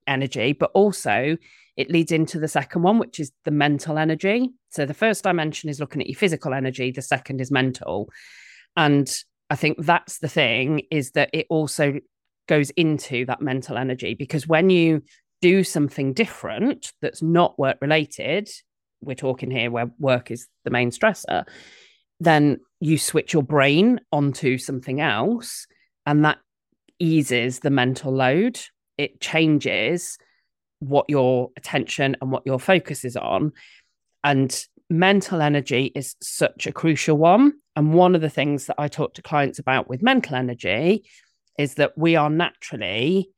energy, 0.07 0.53
but 0.53 0.71
also 0.75 1.37
it 1.77 1.91
leads 1.91 2.13
into 2.13 2.39
the 2.39 2.49
second 2.49 2.83
one, 2.83 2.99
which 2.99 3.21
is 3.21 3.33
the 3.45 3.51
mental 3.51 3.97
energy. 3.97 4.51
So 4.71 4.85
the 4.85 4.95
first 4.95 5.25
dimension 5.25 5.71
is 5.71 5.81
looking 5.81 6.03
at 6.03 6.09
your 6.09 6.17
physical 6.17 6.53
energy, 6.53 6.91
the 6.91 7.03
second 7.03 7.41
is 7.41 7.51
mental. 7.51 8.11
And 8.77 9.11
I 9.49 9.57
think 9.57 9.79
that's 9.85 10.19
the 10.19 10.29
thing 10.29 10.83
is 10.91 11.13
that 11.13 11.31
it 11.33 11.47
also 11.49 11.95
goes 12.49 12.71
into 12.71 13.25
that 13.27 13.41
mental 13.41 13.77
energy 13.77 14.15
because 14.15 14.47
when 14.47 14.71
you 14.71 15.03
do 15.41 15.65
something 15.65 16.13
different 16.13 16.93
that's 17.01 17.23
not 17.23 17.59
work 17.59 17.79
related, 17.81 18.51
we're 19.01 19.15
talking 19.15 19.51
here 19.51 19.71
where 19.71 19.91
work 19.99 20.31
is 20.31 20.49
the 20.65 20.71
main 20.71 20.91
stressor, 20.91 21.45
then 22.19 22.59
you 22.81 22.99
switch 22.99 23.33
your 23.33 23.43
brain 23.43 24.01
onto 24.13 24.59
something 24.59 25.01
else 25.01 25.67
and 26.07 26.25
that 26.25 26.39
eases 26.99 27.61
the 27.61 27.71
mental 27.71 28.13
load. 28.13 28.61
It 28.99 29.21
changes 29.21 30.19
what 30.81 31.07
your 31.09 31.51
attention 31.57 32.17
and 32.21 32.31
what 32.31 32.43
your 32.45 32.59
focus 32.59 33.05
is 33.05 33.17
on. 33.17 33.53
And 34.25 34.65
mental 34.89 35.41
energy 35.41 35.93
is 35.95 36.17
such 36.21 36.67
a 36.67 36.73
crucial 36.73 37.17
one. 37.17 37.55
And 37.77 37.95
one 37.95 38.15
of 38.15 38.21
the 38.21 38.31
things 38.31 38.67
that 38.67 38.77
I 38.79 38.89
talk 38.89 39.15
to 39.15 39.23
clients 39.23 39.59
about 39.59 39.89
with 39.89 40.03
mental 40.03 40.35
energy 40.35 41.05
is 41.59 41.75
that 41.75 41.97
we 41.97 42.17
are 42.17 42.31
naturally 42.31 43.31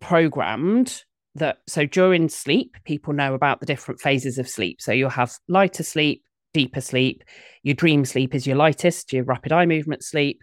programmed 0.00 1.02
that 1.34 1.58
so 1.66 1.86
during 1.86 2.28
sleep, 2.28 2.76
people 2.84 3.12
know 3.12 3.34
about 3.34 3.60
the 3.60 3.66
different 3.66 4.00
phases 4.00 4.38
of 4.38 4.48
sleep. 4.48 4.80
So 4.80 4.92
you'll 4.92 5.10
have 5.10 5.32
lighter 5.48 5.82
sleep, 5.82 6.24
deeper 6.52 6.80
sleep. 6.80 7.24
Your 7.62 7.74
dream 7.74 8.04
sleep 8.04 8.34
is 8.34 8.46
your 8.46 8.56
lightest, 8.56 9.12
your 9.12 9.24
rapid 9.24 9.52
eye 9.52 9.66
movement 9.66 10.04
sleep. 10.04 10.42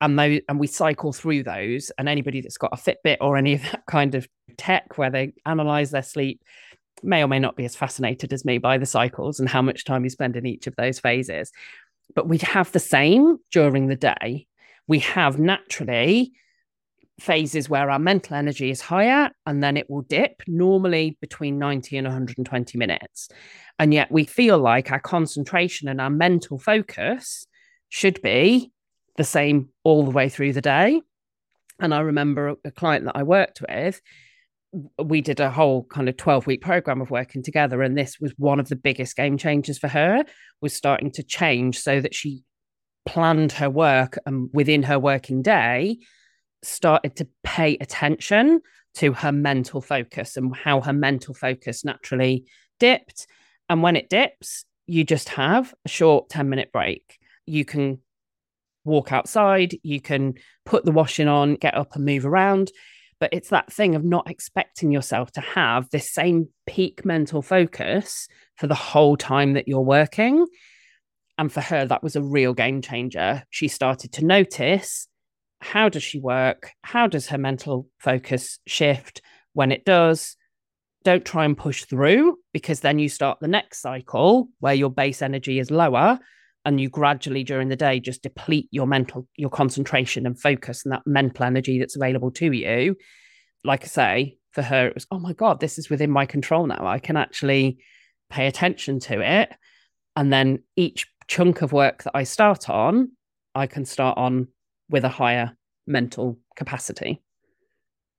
And 0.00 0.18
those, 0.18 0.40
and 0.48 0.58
we 0.58 0.66
cycle 0.66 1.12
through 1.12 1.42
those. 1.42 1.90
And 1.98 2.08
anybody 2.08 2.40
that's 2.40 2.56
got 2.56 2.72
a 2.72 2.76
Fitbit 2.76 3.18
or 3.20 3.36
any 3.36 3.54
of 3.54 3.62
that 3.70 3.84
kind 3.86 4.14
of 4.14 4.26
tech 4.56 4.96
where 4.96 5.10
they 5.10 5.32
analyze 5.44 5.90
their 5.90 6.02
sleep 6.02 6.42
may 7.02 7.22
or 7.22 7.28
may 7.28 7.38
not 7.38 7.56
be 7.56 7.64
as 7.64 7.76
fascinated 7.76 8.32
as 8.32 8.44
me 8.44 8.58
by 8.58 8.78
the 8.78 8.86
cycles 8.86 9.40
and 9.40 9.48
how 9.48 9.62
much 9.62 9.84
time 9.84 10.04
you 10.04 10.10
spend 10.10 10.36
in 10.36 10.46
each 10.46 10.66
of 10.66 10.76
those 10.76 10.98
phases. 10.98 11.52
But 12.14 12.28
we 12.28 12.38
have 12.38 12.72
the 12.72 12.78
same 12.78 13.38
during 13.52 13.86
the 13.86 13.96
day. 13.96 14.46
We 14.86 14.98
have 15.00 15.38
naturally 15.38 16.32
phases 17.20 17.68
where 17.68 17.90
our 17.90 17.98
mental 17.98 18.36
energy 18.36 18.70
is 18.70 18.80
higher 18.80 19.30
and 19.46 19.62
then 19.62 19.76
it 19.76 19.88
will 19.88 20.02
dip 20.02 20.42
normally 20.46 21.16
between 21.20 21.58
90 21.58 21.96
and 21.96 22.06
120 22.06 22.78
minutes. 22.78 23.28
And 23.78 23.94
yet 23.94 24.10
we 24.10 24.24
feel 24.24 24.58
like 24.58 24.90
our 24.90 25.00
concentration 25.00 25.88
and 25.88 26.00
our 26.00 26.10
mental 26.10 26.58
focus 26.58 27.46
should 27.88 28.20
be 28.22 28.72
the 29.16 29.24
same 29.24 29.68
all 29.84 30.04
the 30.04 30.10
way 30.10 30.28
through 30.28 30.52
the 30.52 30.60
day. 30.60 31.00
And 31.78 31.94
I 31.94 32.00
remember 32.00 32.56
a 32.64 32.70
client 32.70 33.06
that 33.06 33.16
I 33.16 33.22
worked 33.22 33.62
with, 33.68 34.00
we 35.02 35.20
did 35.20 35.40
a 35.40 35.50
whole 35.50 35.84
kind 35.84 36.08
of 36.08 36.16
12 36.16 36.46
week 36.46 36.60
program 36.60 37.00
of 37.00 37.10
working 37.10 37.42
together. 37.42 37.82
And 37.82 37.96
this 37.96 38.20
was 38.20 38.32
one 38.36 38.60
of 38.60 38.68
the 38.68 38.76
biggest 38.76 39.16
game 39.16 39.36
changers 39.36 39.78
for 39.78 39.88
her, 39.88 40.24
was 40.60 40.74
starting 40.74 41.10
to 41.12 41.22
change 41.22 41.80
so 41.80 42.00
that 42.00 42.14
she 42.14 42.44
planned 43.06 43.52
her 43.52 43.70
work 43.70 44.18
and 44.26 44.50
within 44.52 44.82
her 44.84 44.98
working 44.98 45.42
day 45.42 45.98
started 46.62 47.16
to 47.16 47.28
pay 47.42 47.76
attention 47.80 48.60
to 48.94 49.12
her 49.12 49.32
mental 49.32 49.80
focus 49.80 50.36
and 50.36 50.54
how 50.54 50.80
her 50.80 50.92
mental 50.92 51.34
focus 51.34 51.84
naturally 51.84 52.44
dipped. 52.78 53.26
And 53.68 53.82
when 53.82 53.96
it 53.96 54.08
dips, 54.08 54.64
you 54.86 55.04
just 55.04 55.28
have 55.30 55.72
a 55.84 55.88
short 55.88 56.28
10 56.28 56.48
minute 56.48 56.72
break. 56.72 57.18
You 57.46 57.64
can 57.64 58.00
walk 58.84 59.12
outside, 59.12 59.76
you 59.82 60.00
can 60.00 60.34
put 60.64 60.84
the 60.84 60.92
washing 60.92 61.28
on, 61.28 61.54
get 61.54 61.76
up 61.76 61.94
and 61.94 62.04
move 62.04 62.26
around. 62.26 62.70
But 63.20 63.34
it's 63.34 63.50
that 63.50 63.72
thing 63.72 63.94
of 63.94 64.04
not 64.04 64.30
expecting 64.30 64.90
yourself 64.90 65.30
to 65.32 65.40
have 65.42 65.90
this 65.90 66.10
same 66.10 66.48
peak 66.66 67.04
mental 67.04 67.42
focus 67.42 68.26
for 68.56 68.66
the 68.66 68.74
whole 68.74 69.16
time 69.16 69.52
that 69.52 69.68
you're 69.68 69.80
working. 69.80 70.46
And 71.36 71.52
for 71.52 71.60
her, 71.60 71.84
that 71.84 72.02
was 72.02 72.16
a 72.16 72.22
real 72.22 72.54
game 72.54 72.80
changer. 72.82 73.44
She 73.50 73.68
started 73.68 74.12
to 74.14 74.24
notice 74.24 75.06
how 75.60 75.88
does 75.88 76.02
she 76.02 76.18
work? 76.18 76.70
How 76.82 77.06
does 77.06 77.28
her 77.28 77.38
mental 77.38 77.86
focus 77.98 78.58
shift? 78.66 79.22
When 79.52 79.72
it 79.72 79.84
does, 79.84 80.36
don't 81.04 81.24
try 81.24 81.44
and 81.44 81.56
push 81.56 81.84
through 81.84 82.38
because 82.52 82.80
then 82.80 82.98
you 82.98 83.08
start 83.08 83.40
the 83.40 83.48
next 83.48 83.80
cycle 83.80 84.48
where 84.60 84.74
your 84.74 84.90
base 84.90 85.22
energy 85.22 85.58
is 85.58 85.70
lower 85.70 86.18
and 86.64 86.80
you 86.80 86.88
gradually 86.90 87.42
during 87.42 87.68
the 87.68 87.76
day 87.76 88.00
just 88.00 88.22
deplete 88.22 88.68
your 88.70 88.86
mental 88.86 89.26
your 89.36 89.48
concentration 89.48 90.26
and 90.26 90.38
focus 90.38 90.84
and 90.84 90.92
that 90.92 91.02
mental 91.06 91.44
energy 91.44 91.78
that's 91.78 91.96
available 91.96 92.30
to 92.30 92.52
you 92.52 92.94
like 93.64 93.82
i 93.82 93.86
say 93.86 94.38
for 94.52 94.62
her 94.62 94.88
it 94.88 94.94
was 94.94 95.06
oh 95.10 95.18
my 95.18 95.32
god 95.32 95.58
this 95.60 95.78
is 95.78 95.88
within 95.88 96.10
my 96.10 96.26
control 96.26 96.66
now 96.66 96.86
i 96.86 96.98
can 96.98 97.16
actually 97.16 97.78
pay 98.28 98.46
attention 98.46 99.00
to 99.00 99.20
it 99.20 99.50
and 100.16 100.30
then 100.30 100.62
each 100.76 101.06
chunk 101.28 101.62
of 101.62 101.72
work 101.72 102.02
that 102.02 102.12
i 102.14 102.24
start 102.24 102.68
on 102.68 103.10
i 103.54 103.66
can 103.66 103.86
start 103.86 104.18
on 104.18 104.46
with 104.90 105.04
a 105.04 105.08
higher 105.08 105.56
mental 105.86 106.38
capacity. 106.56 107.22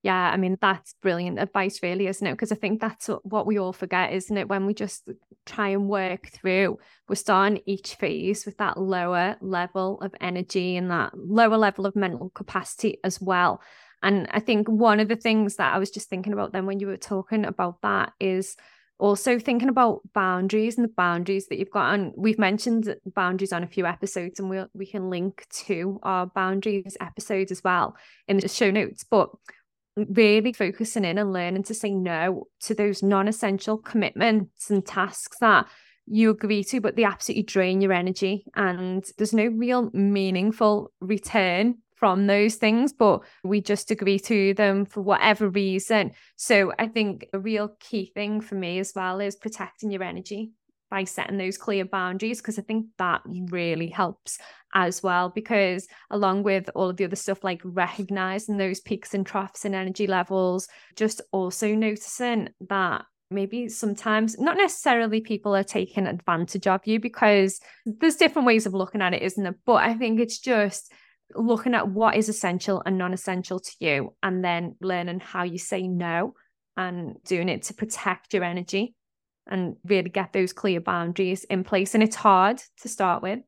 Yeah, 0.04 0.32
I 0.32 0.38
mean, 0.38 0.58
that's 0.60 0.96
brilliant 1.04 1.38
advice, 1.38 1.84
really, 1.84 2.08
isn't 2.08 2.26
it? 2.26 2.32
Because 2.32 2.52
I 2.52 2.56
think 2.56 2.82
that's 2.82 3.08
what 3.22 3.46
we 3.46 3.60
all 3.60 3.72
forget, 3.72 4.14
isn't 4.14 4.36
it? 4.36 4.50
When 4.50 4.66
we 4.66 4.74
just 4.74 5.08
try 5.46 5.70
and 5.70 5.88
work 5.88 6.30
through, 6.30 6.80
we're 7.08 7.16
starting 7.16 7.62
each 7.68 7.96
phase 7.96 8.46
with 8.48 8.58
that 8.58 8.80
lower 8.80 9.36
level 9.42 10.02
of 10.02 10.16
energy 10.20 10.76
and 10.76 10.90
that 10.90 11.12
lower 11.16 11.58
level 11.58 11.86
of 11.86 11.96
mental 11.96 12.32
capacity 12.32 12.98
as 13.04 13.22
well. 13.22 13.62
And 14.02 14.28
I 14.32 14.40
think 14.40 14.68
one 14.68 15.00
of 15.00 15.08
the 15.08 15.16
things 15.16 15.58
that 15.58 15.72
I 15.72 15.78
was 15.78 15.92
just 15.92 16.10
thinking 16.10 16.34
about 16.34 16.52
then 16.52 16.66
when 16.66 16.80
you 16.80 16.88
were 16.88 16.98
talking 16.98 17.46
about 17.46 17.82
that 17.84 18.14
is 18.20 18.56
also 19.02 19.40
thinking 19.40 19.68
about 19.68 20.00
boundaries 20.14 20.78
and 20.78 20.88
the 20.88 20.94
boundaries 20.96 21.48
that 21.48 21.58
you've 21.58 21.72
got 21.72 21.96
and 21.96 22.14
we've 22.16 22.38
mentioned 22.38 22.96
boundaries 23.16 23.52
on 23.52 23.64
a 23.64 23.68
few 23.68 23.84
episodes 23.84 24.40
and 24.40 24.48
we'll, 24.48 24.68
we 24.76 24.86
can 24.86 25.10
link 25.10 25.48
to 25.50 26.00
our 26.04 26.28
boundaries 26.28 26.96
episodes 27.02 27.52
as 27.52 27.64
well 27.64 27.98
in 28.28 28.38
the 28.38 28.48
show 28.48 28.70
notes 28.70 29.04
but 29.04 29.32
really 29.98 30.54
focusing 30.54 31.04
in 31.04 31.18
and 31.18 31.34
learning 31.34 31.64
to 31.64 31.74
say 31.74 31.90
no 31.90 32.46
to 32.60 32.76
those 32.76 33.02
non-essential 33.02 33.76
commitments 33.76 34.70
and 34.70 34.86
tasks 34.86 35.40
that 35.40 35.66
you 36.06 36.30
agree 36.30 36.64
to 36.64 36.80
but 36.80 36.96
they 36.96 37.04
absolutely 37.04 37.44
drain 37.44 37.82
your 37.82 37.94
energy 37.94 38.46
and 38.56 39.10
there's 39.18 39.34
no 39.34 39.48
real 39.48 39.90
meaningful 39.94 40.92
return 41.02 41.76
from 42.02 42.26
those 42.26 42.56
things, 42.56 42.94
but 42.94 43.22
we 43.44 43.62
just 43.62 43.92
agree 43.92 44.18
to 44.18 44.56
them 44.56 44.86
for 44.86 45.02
whatever 45.02 45.48
reason. 45.48 46.12
So 46.36 46.74
I 46.80 46.88
think 46.88 47.28
a 47.32 47.38
real 47.38 47.76
key 47.80 48.12
thing 48.16 48.42
for 48.42 48.56
me 48.56 48.80
as 48.80 48.94
well 48.96 49.22
is 49.22 49.36
protecting 49.36 49.92
your 49.92 50.02
energy 50.02 50.52
by 50.90 51.04
setting 51.04 51.38
those 51.38 51.60
clear 51.60 51.86
boundaries 51.86 52.42
because 52.42 52.58
I 52.58 52.64
think 52.64 52.88
that 52.98 53.22
really 53.52 53.88
helps 53.88 54.40
as 54.74 55.04
well. 55.04 55.30
Because 55.30 55.88
along 56.10 56.42
with 56.42 56.72
all 56.74 56.90
of 56.90 56.98
the 56.98 57.06
other 57.06 57.16
stuff 57.16 57.44
like 57.44 57.62
recognizing 57.64 58.58
those 58.58 58.80
peaks 58.80 59.14
and 59.14 59.24
troughs 59.24 59.64
in 59.64 59.76
energy 59.76 60.08
levels, 60.08 60.68
just 60.96 61.22
also 61.32 61.76
noticing 61.76 62.50
that 62.68 63.06
maybe 63.30 63.70
sometimes 63.70 64.40
not 64.40 64.58
necessarily 64.58 65.22
people 65.22 65.56
are 65.56 65.64
taking 65.64 66.08
advantage 66.08 66.66
of 66.66 66.86
you 66.88 67.00
because 67.00 67.62
there's 67.86 68.16
different 68.16 68.48
ways 68.48 68.66
of 68.66 68.74
looking 68.74 69.04
at 69.04 69.14
it, 69.14 69.22
isn't 69.22 69.46
it? 69.46 69.56
But 69.68 69.84
I 69.84 69.94
think 69.94 70.20
it's 70.20 70.40
just 70.40 70.92
looking 71.36 71.74
at 71.74 71.90
what 71.90 72.16
is 72.16 72.30
essential 72.30 72.82
and 72.86 72.98
non 72.98 73.14
essential 73.14 73.60
to 73.60 73.72
you 73.80 74.14
and 74.22 74.44
then 74.44 74.76
learning 74.82 75.20
how 75.20 75.44
you 75.44 75.58
say 75.58 75.88
no 75.88 76.34
and 76.78 77.18
doing 77.26 77.50
it 77.50 77.64
to 77.64 77.74
protect 77.74 78.34
your 78.34 78.44
energy 78.44 78.96
and 79.48 79.76
really 79.86 80.10
get 80.10 80.34
those 80.34 80.54
clear 80.54 80.80
boundaries 80.80 81.44
in 81.46 81.64
place. 81.64 81.94
And 81.94 82.04
it's 82.04 82.16
hard 82.16 82.62
to 82.82 82.90
start 82.90 83.22
with, 83.22 83.40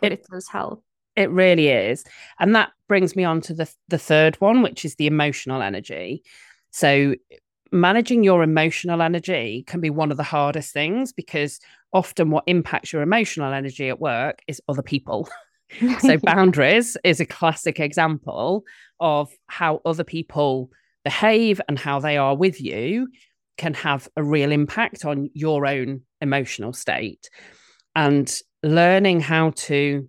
but 0.00 0.12
it, 0.12 0.20
it 0.20 0.26
does 0.30 0.48
help. 0.48 0.84
It 1.16 1.30
really 1.30 1.68
is. 1.68 2.04
And 2.38 2.54
that 2.54 2.72
brings 2.88 3.16
me 3.16 3.24
on 3.24 3.40
to 3.42 3.54
the, 3.54 3.72
the 3.88 3.98
third 3.98 4.36
one, 4.40 4.62
which 4.62 4.84
is 4.84 4.96
the 4.96 5.06
emotional 5.06 5.62
energy. 5.62 6.22
So, 6.70 7.14
managing 7.72 8.24
your 8.24 8.42
emotional 8.42 9.00
energy 9.00 9.64
can 9.66 9.80
be 9.80 9.90
one 9.90 10.10
of 10.10 10.16
the 10.16 10.24
hardest 10.24 10.72
things 10.72 11.12
because 11.12 11.60
often 11.92 12.30
what 12.30 12.44
impacts 12.46 12.92
your 12.92 13.02
emotional 13.02 13.52
energy 13.52 13.88
at 13.88 14.00
work 14.00 14.42
is 14.46 14.60
other 14.68 14.82
people. 14.82 15.28
so, 16.00 16.16
boundaries 16.22 16.96
is 17.04 17.20
a 17.20 17.26
classic 17.26 17.80
example 17.80 18.64
of 18.98 19.30
how 19.46 19.80
other 19.84 20.04
people 20.04 20.70
behave 21.04 21.60
and 21.68 21.78
how 21.78 22.00
they 22.00 22.16
are 22.16 22.36
with 22.36 22.60
you 22.60 23.08
can 23.56 23.74
have 23.74 24.08
a 24.16 24.22
real 24.22 24.52
impact 24.52 25.04
on 25.04 25.30
your 25.34 25.66
own 25.66 26.02
emotional 26.20 26.72
state. 26.72 27.28
And 27.94 28.32
learning 28.62 29.20
how 29.20 29.50
to 29.50 30.08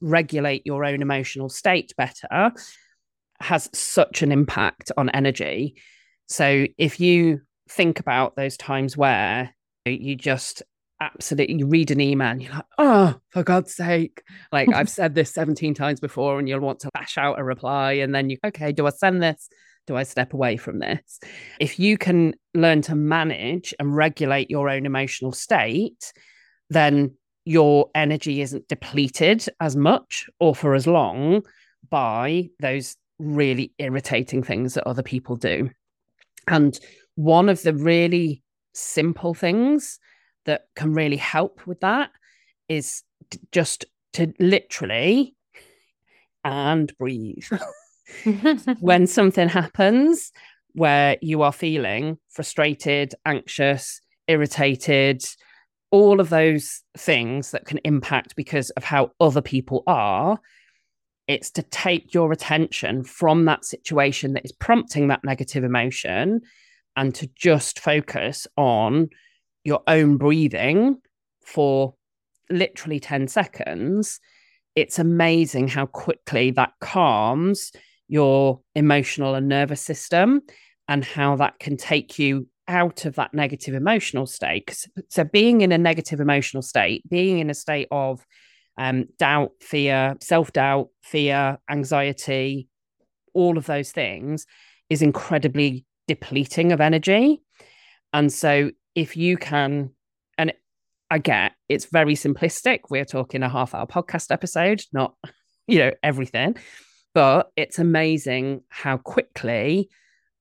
regulate 0.00 0.62
your 0.66 0.84
own 0.84 1.00
emotional 1.00 1.48
state 1.48 1.92
better 1.96 2.52
has 3.40 3.70
such 3.72 4.22
an 4.22 4.32
impact 4.32 4.92
on 4.96 5.08
energy. 5.10 5.76
So 6.28 6.66
if 6.78 7.00
you 7.00 7.40
think 7.68 8.00
about 8.00 8.36
those 8.36 8.56
times 8.56 8.96
where 8.96 9.54
you 9.86 10.16
just 10.16 10.62
absolutely 11.00 11.56
you 11.56 11.66
read 11.66 11.90
an 11.90 12.00
email 12.00 12.28
and 12.28 12.42
you're 12.42 12.52
like, 12.52 12.64
oh, 12.78 13.14
for 13.30 13.42
God's 13.42 13.74
sake. 13.74 14.22
Like 14.52 14.72
I've 14.72 14.88
said 14.90 15.14
this 15.14 15.32
17 15.32 15.74
times 15.74 16.00
before, 16.00 16.38
and 16.38 16.48
you'll 16.48 16.60
want 16.60 16.80
to 16.80 16.90
bash 16.94 17.18
out 17.18 17.38
a 17.38 17.44
reply. 17.44 17.92
And 17.94 18.14
then 18.14 18.30
you, 18.30 18.38
okay, 18.44 18.72
do 18.72 18.86
I 18.86 18.90
send 18.90 19.22
this? 19.22 19.48
do 19.86 19.96
I 19.96 20.02
step 20.02 20.32
away 20.32 20.56
from 20.56 20.78
this? 20.78 21.20
If 21.60 21.78
you 21.78 21.98
can 21.98 22.34
learn 22.54 22.82
to 22.82 22.94
manage 22.94 23.74
and 23.78 23.94
regulate 23.94 24.50
your 24.50 24.68
own 24.68 24.86
emotional 24.86 25.32
state, 25.32 26.12
then 26.70 27.14
your 27.44 27.90
energy 27.94 28.40
isn't 28.40 28.68
depleted 28.68 29.46
as 29.60 29.76
much 29.76 30.26
or 30.40 30.54
for 30.54 30.74
as 30.74 30.86
long 30.86 31.42
by 31.90 32.48
those 32.60 32.96
really 33.18 33.72
irritating 33.78 34.42
things 34.42 34.74
that 34.74 34.88
other 34.88 35.02
people 35.02 35.36
do. 35.36 35.70
And 36.48 36.78
one 37.16 37.48
of 37.48 37.62
the 37.62 37.74
really 37.74 38.42
simple 38.72 39.34
things 39.34 39.98
that 40.46 40.66
can 40.76 40.92
really 40.92 41.16
help 41.16 41.66
with 41.66 41.80
that 41.80 42.10
is 42.68 43.02
just 43.52 43.84
to 44.14 44.32
literally 44.38 45.34
and 46.44 46.92
breathe. 46.98 47.46
when 48.80 49.06
something 49.06 49.48
happens 49.48 50.32
where 50.72 51.16
you 51.22 51.42
are 51.42 51.52
feeling 51.52 52.18
frustrated, 52.28 53.14
anxious, 53.24 54.00
irritated, 54.28 55.24
all 55.90 56.20
of 56.20 56.28
those 56.28 56.82
things 56.96 57.52
that 57.52 57.66
can 57.66 57.78
impact 57.84 58.34
because 58.36 58.70
of 58.70 58.84
how 58.84 59.10
other 59.20 59.40
people 59.40 59.82
are, 59.86 60.38
it's 61.26 61.50
to 61.52 61.62
take 61.62 62.12
your 62.12 62.32
attention 62.32 63.04
from 63.04 63.44
that 63.44 63.64
situation 63.64 64.34
that 64.34 64.44
is 64.44 64.52
prompting 64.52 65.08
that 65.08 65.24
negative 65.24 65.64
emotion 65.64 66.40
and 66.96 67.14
to 67.14 67.28
just 67.36 67.80
focus 67.80 68.46
on 68.56 69.08
your 69.64 69.82
own 69.86 70.16
breathing 70.16 70.98
for 71.44 71.94
literally 72.50 73.00
10 73.00 73.28
seconds. 73.28 74.20
It's 74.76 74.98
amazing 74.98 75.68
how 75.68 75.86
quickly 75.86 76.50
that 76.52 76.72
calms 76.80 77.72
your 78.08 78.60
emotional 78.74 79.34
and 79.34 79.48
nervous 79.48 79.80
system 79.80 80.42
and 80.88 81.04
how 81.04 81.36
that 81.36 81.58
can 81.58 81.76
take 81.76 82.18
you 82.18 82.46
out 82.68 83.04
of 83.04 83.14
that 83.16 83.34
negative 83.34 83.74
emotional 83.74 84.26
state. 84.26 84.86
So, 85.08 85.24
being 85.24 85.60
in 85.60 85.72
a 85.72 85.78
negative 85.78 86.20
emotional 86.20 86.62
state, 86.62 87.08
being 87.08 87.38
in 87.38 87.50
a 87.50 87.54
state 87.54 87.88
of 87.90 88.24
um, 88.76 89.06
doubt, 89.18 89.52
fear, 89.60 90.16
self 90.20 90.52
doubt, 90.52 90.88
fear, 91.02 91.58
anxiety, 91.70 92.68
all 93.32 93.58
of 93.58 93.66
those 93.66 93.92
things 93.92 94.46
is 94.90 95.02
incredibly 95.02 95.84
depleting 96.08 96.72
of 96.72 96.80
energy. 96.80 97.40
And 98.12 98.32
so, 98.32 98.70
if 98.94 99.16
you 99.16 99.36
can, 99.36 99.90
and 100.38 100.52
I 101.10 101.18
get 101.18 101.52
it's 101.68 101.86
very 101.86 102.14
simplistic, 102.14 102.80
we're 102.90 103.04
talking 103.04 103.42
a 103.42 103.48
half 103.48 103.74
hour 103.74 103.86
podcast 103.86 104.30
episode, 104.30 104.82
not, 104.92 105.14
you 105.66 105.78
know, 105.78 105.92
everything. 106.02 106.56
But 107.14 107.50
it's 107.56 107.78
amazing 107.78 108.62
how 108.68 108.96
quickly 108.96 109.88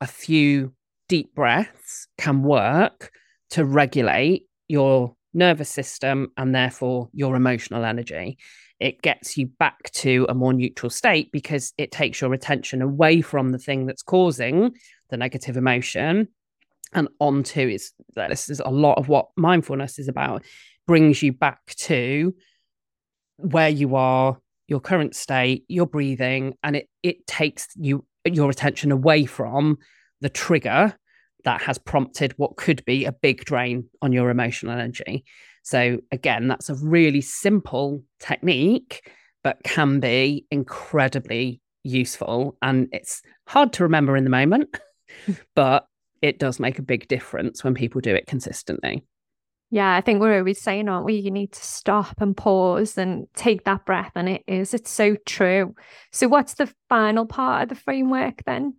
a 0.02 0.08
few 0.08 0.74
deep 1.08 1.36
breaths 1.36 2.08
can 2.18 2.42
work 2.42 3.12
to 3.52 3.64
regulate 3.64 4.48
your 4.68 5.16
nervous 5.34 5.70
system 5.70 6.32
and 6.38 6.54
therefore 6.54 7.10
your 7.14 7.36
emotional 7.36 7.86
energy. 7.86 8.38
It 8.80 9.02
gets 9.02 9.38
you 9.38 9.48
back 9.48 9.92
to 9.94 10.26
a 10.28 10.34
more 10.34 10.54
neutral 10.54 10.90
state 10.90 11.32
because 11.32 11.74
it 11.78 11.92
takes 11.92 12.20
your 12.20 12.34
attention 12.34 12.82
away 12.82 13.22
from 13.22 13.52
the 13.52 13.60
thing 13.60 13.86
that's 13.86 14.02
causing 14.02 14.74
the 15.10 15.18
negative 15.18 15.58
emotion 15.58 16.30
and 16.94 17.08
onto 17.20 17.62
is 17.62 17.92
this 18.16 18.50
is 18.50 18.60
a 18.60 18.70
lot 18.70 18.98
of 18.98 19.08
what 19.08 19.28
mindfulness 19.36 20.00
is 20.00 20.08
about 20.08 20.44
brings 20.88 21.22
you 21.22 21.32
back 21.32 21.66
to 21.76 22.34
where 23.38 23.70
you 23.70 23.96
are 23.96 24.38
your 24.68 24.80
current 24.80 25.16
state, 25.16 25.66
your 25.68 25.86
breathing, 25.86 26.56
and 26.64 26.76
it 26.76 26.90
it 27.02 27.28
takes 27.28 27.68
you 27.76 28.06
your 28.26 28.50
attention 28.50 28.92
away 28.92 29.26
from 29.26 29.78
the 30.22 30.30
trigger 30.30 30.96
that 31.44 31.62
has 31.62 31.78
prompted 31.78 32.34
what 32.38 32.56
could 32.56 32.84
be 32.86 33.04
a 33.04 33.12
big 33.12 33.44
drain 33.44 33.90
on 34.02 34.14
your 34.14 34.30
emotional 34.30 34.74
energy. 34.74 35.26
So 35.64 36.00
again, 36.12 36.48
that's 36.48 36.70
a 36.70 36.76
really 36.76 37.22
simple 37.22 38.02
technique, 38.20 39.12
but 39.44 39.62
can 39.64 40.00
be 40.00 40.46
incredibly 40.50 41.62
useful. 41.84 42.58
And 42.62 42.88
it's 42.94 43.22
hard 43.48 43.74
to 43.74 43.84
remember 43.84 44.16
in 44.16 44.24
the 44.24 44.30
moment, 44.30 44.78
but 45.56 45.86
it 46.24 46.40
does 46.40 46.58
make 46.58 46.80
a 46.80 46.84
big 46.84 47.08
difference 47.10 47.64
when 47.64 47.76
people 47.76 48.00
do 48.00 48.16
it 48.16 48.26
consistently. 48.26 49.04
Yeah, 49.70 49.94
I 49.94 50.02
think 50.02 50.22
we're 50.22 50.38
always 50.38 50.62
saying, 50.62 50.88
aren't 50.88 51.06
we? 51.06 51.16
You 51.16 51.32
need 51.32 51.52
to 51.52 51.64
stop 51.64 52.22
and 52.22 52.38
pause 52.38 52.98
and 52.98 53.28
take 53.36 53.66
that 53.66 53.86
breath. 53.86 54.14
And 54.16 54.30
it 54.30 54.44
is, 54.48 54.74
it's 54.74 54.90
so 54.90 55.18
true. 55.26 55.76
So, 56.12 56.30
what's 56.30 56.54
the 56.54 56.74
final 56.88 57.26
part 57.26 57.64
of 57.64 57.70
the 57.70 57.76
framework 57.76 58.44
then? 58.46 58.76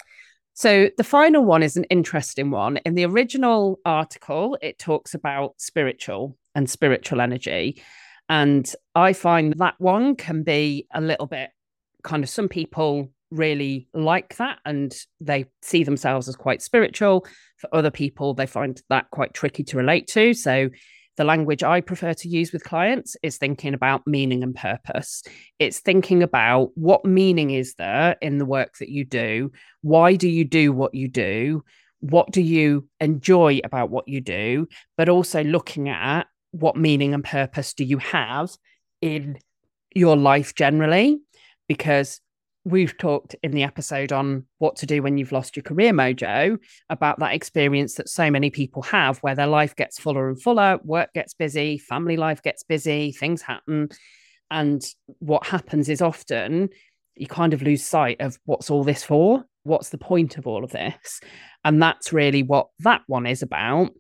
So, 0.54 0.88
the 0.96 1.04
final 1.04 1.44
one 1.44 1.62
is 1.62 1.76
an 1.76 1.84
interesting 1.84 2.50
one. 2.50 2.78
In 2.78 2.94
the 2.94 3.04
original 3.04 3.78
article, 3.84 4.56
it 4.62 4.78
talks 4.78 5.12
about 5.12 5.54
spiritual 5.58 6.38
and 6.54 6.70
spiritual 6.70 7.20
energy. 7.20 7.82
And 8.30 8.72
I 8.94 9.12
find 9.12 9.52
that 9.58 9.74
one 9.78 10.16
can 10.16 10.44
be 10.44 10.86
a 10.94 11.02
little 11.02 11.26
bit 11.26 11.50
kind 12.02 12.22
of 12.22 12.30
some 12.30 12.48
people 12.48 13.10
really 13.34 13.88
like 13.92 14.36
that 14.36 14.58
and 14.64 14.94
they 15.20 15.46
see 15.62 15.84
themselves 15.84 16.28
as 16.28 16.36
quite 16.36 16.62
spiritual. 16.62 17.26
For 17.58 17.74
other 17.74 17.90
people, 17.90 18.34
they 18.34 18.46
find 18.46 18.80
that 18.88 19.10
quite 19.10 19.34
tricky 19.34 19.64
to 19.64 19.76
relate 19.76 20.06
to. 20.08 20.34
So, 20.34 20.70
the 21.16 21.24
language 21.24 21.62
I 21.62 21.80
prefer 21.80 22.12
to 22.12 22.28
use 22.28 22.52
with 22.52 22.64
clients 22.64 23.16
is 23.22 23.38
thinking 23.38 23.72
about 23.72 24.04
meaning 24.04 24.42
and 24.42 24.54
purpose. 24.54 25.22
It's 25.60 25.78
thinking 25.78 26.24
about 26.24 26.70
what 26.74 27.04
meaning 27.04 27.50
is 27.50 27.74
there 27.74 28.16
in 28.20 28.38
the 28.38 28.44
work 28.44 28.78
that 28.80 28.88
you 28.88 29.04
do? 29.04 29.52
Why 29.82 30.16
do 30.16 30.28
you 30.28 30.44
do 30.44 30.72
what 30.72 30.92
you 30.92 31.06
do? 31.06 31.62
What 32.00 32.32
do 32.32 32.42
you 32.42 32.88
enjoy 33.00 33.60
about 33.62 33.90
what 33.90 34.08
you 34.08 34.20
do? 34.20 34.66
But 34.96 35.08
also 35.08 35.44
looking 35.44 35.88
at 35.88 36.26
what 36.50 36.76
meaning 36.76 37.14
and 37.14 37.22
purpose 37.22 37.74
do 37.74 37.84
you 37.84 37.98
have 37.98 38.50
in 39.00 39.38
your 39.94 40.16
life 40.16 40.54
generally? 40.54 41.20
Because 41.68 42.20
we've 42.64 42.96
talked 42.96 43.36
in 43.42 43.52
the 43.52 43.62
episode 43.62 44.12
on 44.12 44.44
what 44.58 44.76
to 44.76 44.86
do 44.86 45.02
when 45.02 45.18
you've 45.18 45.32
lost 45.32 45.54
your 45.54 45.62
career 45.62 45.92
mojo 45.92 46.58
about 46.88 47.18
that 47.18 47.34
experience 47.34 47.94
that 47.94 48.08
so 48.08 48.30
many 48.30 48.50
people 48.50 48.82
have 48.82 49.18
where 49.18 49.34
their 49.34 49.46
life 49.46 49.76
gets 49.76 49.98
fuller 49.98 50.28
and 50.28 50.40
fuller, 50.40 50.78
work 50.82 51.12
gets 51.12 51.34
busy, 51.34 51.76
family 51.76 52.16
life 52.16 52.42
gets 52.42 52.62
busy, 52.62 53.12
things 53.12 53.42
happen. 53.42 53.90
And 54.50 54.82
what 55.18 55.46
happens 55.46 55.88
is 55.88 56.00
often 56.00 56.70
you 57.16 57.26
kind 57.26 57.52
of 57.52 57.62
lose 57.62 57.84
sight 57.84 58.20
of 58.20 58.38
what's 58.46 58.70
all 58.70 58.82
this 58.82 59.04
for? 59.04 59.44
What's 59.64 59.90
the 59.90 59.98
point 59.98 60.38
of 60.38 60.46
all 60.46 60.64
of 60.64 60.70
this? 60.70 61.20
And 61.64 61.82
that's 61.82 62.12
really 62.12 62.42
what 62.42 62.68
that 62.80 63.02
one 63.06 63.26
is 63.26 63.42
about. 63.42 63.90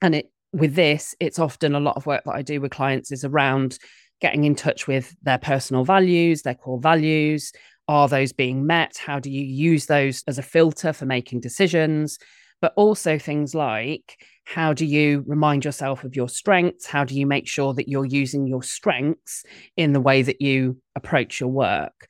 And 0.00 0.14
it 0.14 0.30
with 0.52 0.74
this, 0.74 1.14
it's 1.18 1.38
often 1.38 1.74
a 1.74 1.80
lot 1.80 1.96
of 1.96 2.06
work 2.06 2.24
that 2.24 2.34
I 2.34 2.42
do 2.42 2.60
with 2.60 2.72
clients 2.72 3.10
is 3.10 3.24
around 3.24 3.78
getting 4.20 4.44
in 4.44 4.54
touch 4.54 4.86
with 4.86 5.16
their 5.22 5.38
personal 5.38 5.84
values, 5.84 6.42
their 6.42 6.54
core 6.54 6.80
values. 6.80 7.52
Are 7.92 8.08
those 8.08 8.32
being 8.32 8.66
met? 8.66 8.96
How 8.96 9.18
do 9.18 9.30
you 9.30 9.42
use 9.44 9.84
those 9.84 10.24
as 10.26 10.38
a 10.38 10.42
filter 10.42 10.94
for 10.94 11.04
making 11.04 11.40
decisions? 11.40 12.18
But 12.62 12.72
also 12.74 13.18
things 13.18 13.54
like 13.54 14.24
how 14.46 14.72
do 14.72 14.86
you 14.86 15.22
remind 15.26 15.66
yourself 15.66 16.02
of 16.02 16.16
your 16.16 16.30
strengths? 16.30 16.86
How 16.86 17.04
do 17.04 17.14
you 17.14 17.26
make 17.26 17.46
sure 17.46 17.74
that 17.74 17.88
you're 17.88 18.06
using 18.06 18.46
your 18.46 18.62
strengths 18.62 19.44
in 19.76 19.92
the 19.92 20.00
way 20.00 20.22
that 20.22 20.40
you 20.40 20.78
approach 20.96 21.38
your 21.38 21.50
work? 21.50 22.08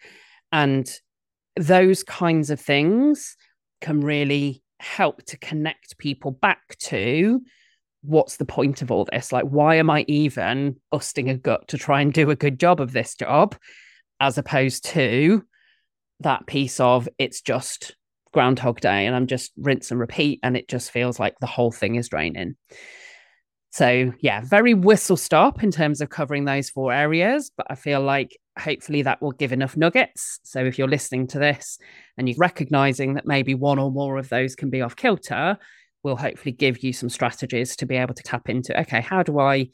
And 0.52 0.88
those 1.56 2.04
kinds 2.04 2.50
of 2.50 2.60
things 2.60 3.36
can 3.80 4.02
really 4.02 4.62
help 4.78 5.24
to 5.24 5.36
connect 5.36 5.98
people 5.98 6.30
back 6.30 6.78
to 6.78 7.40
what's 8.02 8.36
the 8.36 8.44
point 8.44 8.82
of 8.82 8.92
all 8.92 9.08
this? 9.10 9.32
Like, 9.32 9.46
why 9.46 9.74
am 9.74 9.90
I 9.90 10.04
even 10.06 10.76
busting 10.92 11.28
a 11.28 11.36
gut 11.36 11.66
to 11.68 11.76
try 11.76 12.02
and 12.02 12.12
do 12.12 12.30
a 12.30 12.36
good 12.36 12.60
job 12.60 12.80
of 12.80 12.92
this 12.92 13.16
job, 13.16 13.56
as 14.20 14.38
opposed 14.38 14.84
to 14.84 15.42
that 16.22 16.46
piece 16.46 16.80
of 16.80 17.08
it's 17.18 17.40
just 17.40 17.96
Groundhog 18.32 18.80
Day 18.80 19.06
and 19.06 19.14
I'm 19.14 19.26
just 19.26 19.52
rinse 19.56 19.90
and 19.90 20.00
repeat, 20.00 20.40
and 20.42 20.56
it 20.56 20.68
just 20.68 20.90
feels 20.90 21.20
like 21.20 21.34
the 21.40 21.46
whole 21.46 21.72
thing 21.72 21.96
is 21.96 22.08
draining. 22.08 22.56
So, 23.70 24.12
yeah, 24.20 24.42
very 24.44 24.74
whistle 24.74 25.16
stop 25.16 25.62
in 25.62 25.70
terms 25.70 26.02
of 26.02 26.10
covering 26.10 26.44
those 26.44 26.68
four 26.68 26.92
areas. 26.92 27.50
But 27.56 27.66
I 27.70 27.74
feel 27.74 28.02
like 28.02 28.36
hopefully 28.58 29.00
that 29.02 29.22
will 29.22 29.32
give 29.32 29.50
enough 29.50 29.78
nuggets. 29.78 30.40
So, 30.42 30.64
if 30.64 30.78
you're 30.78 30.88
listening 30.88 31.26
to 31.28 31.38
this 31.38 31.78
and 32.18 32.28
you're 32.28 32.36
recognizing 32.38 33.14
that 33.14 33.26
maybe 33.26 33.54
one 33.54 33.78
or 33.78 33.90
more 33.90 34.18
of 34.18 34.28
those 34.28 34.54
can 34.54 34.68
be 34.68 34.82
off 34.82 34.96
kilter, 34.96 35.56
will 36.02 36.16
hopefully 36.16 36.52
give 36.52 36.82
you 36.82 36.92
some 36.92 37.08
strategies 37.08 37.76
to 37.76 37.86
be 37.86 37.96
able 37.96 38.14
to 38.14 38.22
tap 38.22 38.48
into 38.48 38.78
okay, 38.78 39.00
how 39.00 39.22
do 39.22 39.38
I 39.38 39.68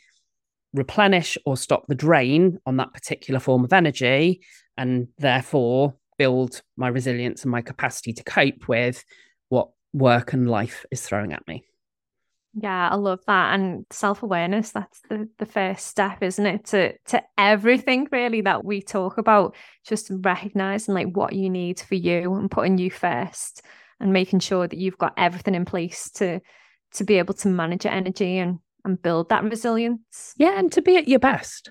replenish 0.75 1.39
or 1.45 1.57
stop 1.57 1.87
the 1.89 1.95
drain 1.95 2.59
on 2.67 2.77
that 2.77 2.93
particular 2.93 3.41
form 3.41 3.65
of 3.65 3.73
energy 3.73 4.43
and 4.77 5.09
therefore 5.19 5.95
build 6.19 6.63
my 6.77 6.89
resilience 6.89 7.43
and 7.43 7.51
my 7.51 7.63
capacity 7.63 8.13
to 8.13 8.25
cope 8.25 8.69
with 8.69 9.05
what 9.49 9.71
work 9.93 10.33
and 10.33 10.51
life 10.51 10.85
is 10.91 11.03
throwing 11.03 11.33
at 11.33 11.47
me. 11.49 11.65
Yeah, 12.55 12.89
I 12.89 12.97
love 12.97 13.21
that. 13.27 13.55
And 13.55 13.87
self-awareness, 13.91 14.73
that's 14.73 15.01
the, 15.09 15.29
the 15.39 15.47
first 15.47 15.87
step, 15.87 16.23
isn't 16.23 16.47
it? 16.47 16.65
To 16.67 16.99
to 17.09 17.23
everything 17.37 18.09
really 18.11 18.41
that 18.41 18.65
we 18.65 18.83
talk 18.83 19.19
about, 19.19 19.55
just 19.87 20.11
recognizing 20.11 20.95
like 20.95 21.09
what 21.15 21.35
you 21.35 21.51
need 21.51 21.79
for 21.79 21.95
you 21.95 22.35
and 22.35 22.51
putting 22.51 22.79
you 22.79 22.91
first 22.91 23.63
and 24.01 24.13
making 24.13 24.41
sure 24.41 24.67
that 24.67 24.79
you've 24.79 24.99
got 24.99 25.15
everything 25.17 25.55
in 25.55 25.65
place 25.65 26.11
to 26.13 26.41
to 26.95 27.05
be 27.05 27.19
able 27.19 27.35
to 27.35 27.49
manage 27.49 27.85
your 27.85 27.93
energy 27.95 28.39
and 28.39 28.59
and 28.85 29.01
build 29.01 29.29
that 29.29 29.45
resilience. 29.45 30.35
Yeah, 30.37 30.59
and 30.59 30.73
to 30.73 30.83
be 30.83 30.97
at 30.97 31.07
your 31.07 31.21
best. 31.21 31.71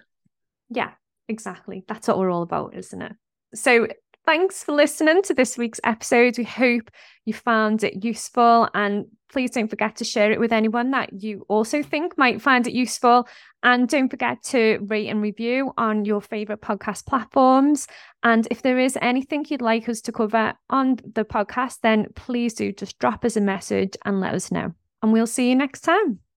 Yeah, 0.70 0.92
exactly. 1.28 1.84
That's 1.88 2.08
what 2.08 2.20
we're 2.20 2.32
all 2.32 2.44
about, 2.44 2.76
isn't 2.76 3.02
it? 3.02 3.14
So 3.56 3.88
Thanks 4.28 4.62
for 4.62 4.74
listening 4.74 5.22
to 5.22 5.34
this 5.34 5.58
week's 5.58 5.80
episode. 5.86 6.38
We 6.38 6.44
hope 6.44 6.92
you 7.24 7.34
found 7.34 7.86
it 7.86 8.04
useful 8.04 8.68
and 8.74 9.06
please 9.32 9.52
don't 9.52 9.70
forget 9.70 9.96
to 9.96 10.04
share 10.04 10.34
it 10.34 10.40
with 10.42 10.52
anyone 10.52 10.92
that 10.92 11.24
you 11.24 11.46
also 11.48 11.82
think 11.82 12.18
might 12.18 12.42
find 12.42 12.68
it 12.68 12.74
useful. 12.74 13.26
And 13.63 13.88
don't 13.88 14.10
forget 14.10 14.44
to 14.48 14.80
rate 14.86 15.08
and 15.08 15.22
review 15.22 15.72
on 15.78 16.04
your 16.04 16.20
favorite 16.20 16.60
podcast 16.60 17.06
platforms. 17.06 17.88
And 18.22 18.46
if 18.52 18.63
there 18.63 18.78
is 18.78 18.98
anything 19.02 19.46
you'd 19.48 19.62
like 19.62 19.88
us 19.88 20.02
to 20.02 20.12
cover 20.12 20.56
on 20.70 20.98
the 21.13 21.24
podcast, 21.24 21.78
then 21.82 22.08
please 22.13 22.54
do 22.54 22.74
just 22.74 23.00
drop 23.00 23.24
us 23.24 23.38
a 23.38 23.42
message 23.42 23.96
and 24.04 24.20
let 24.20 24.34
us 24.34 24.52
know. 24.52 24.74
And 25.02 25.13
we'll 25.13 25.26
see 25.26 25.48
you 25.48 25.56
next 25.56 25.86
time. 25.86 26.20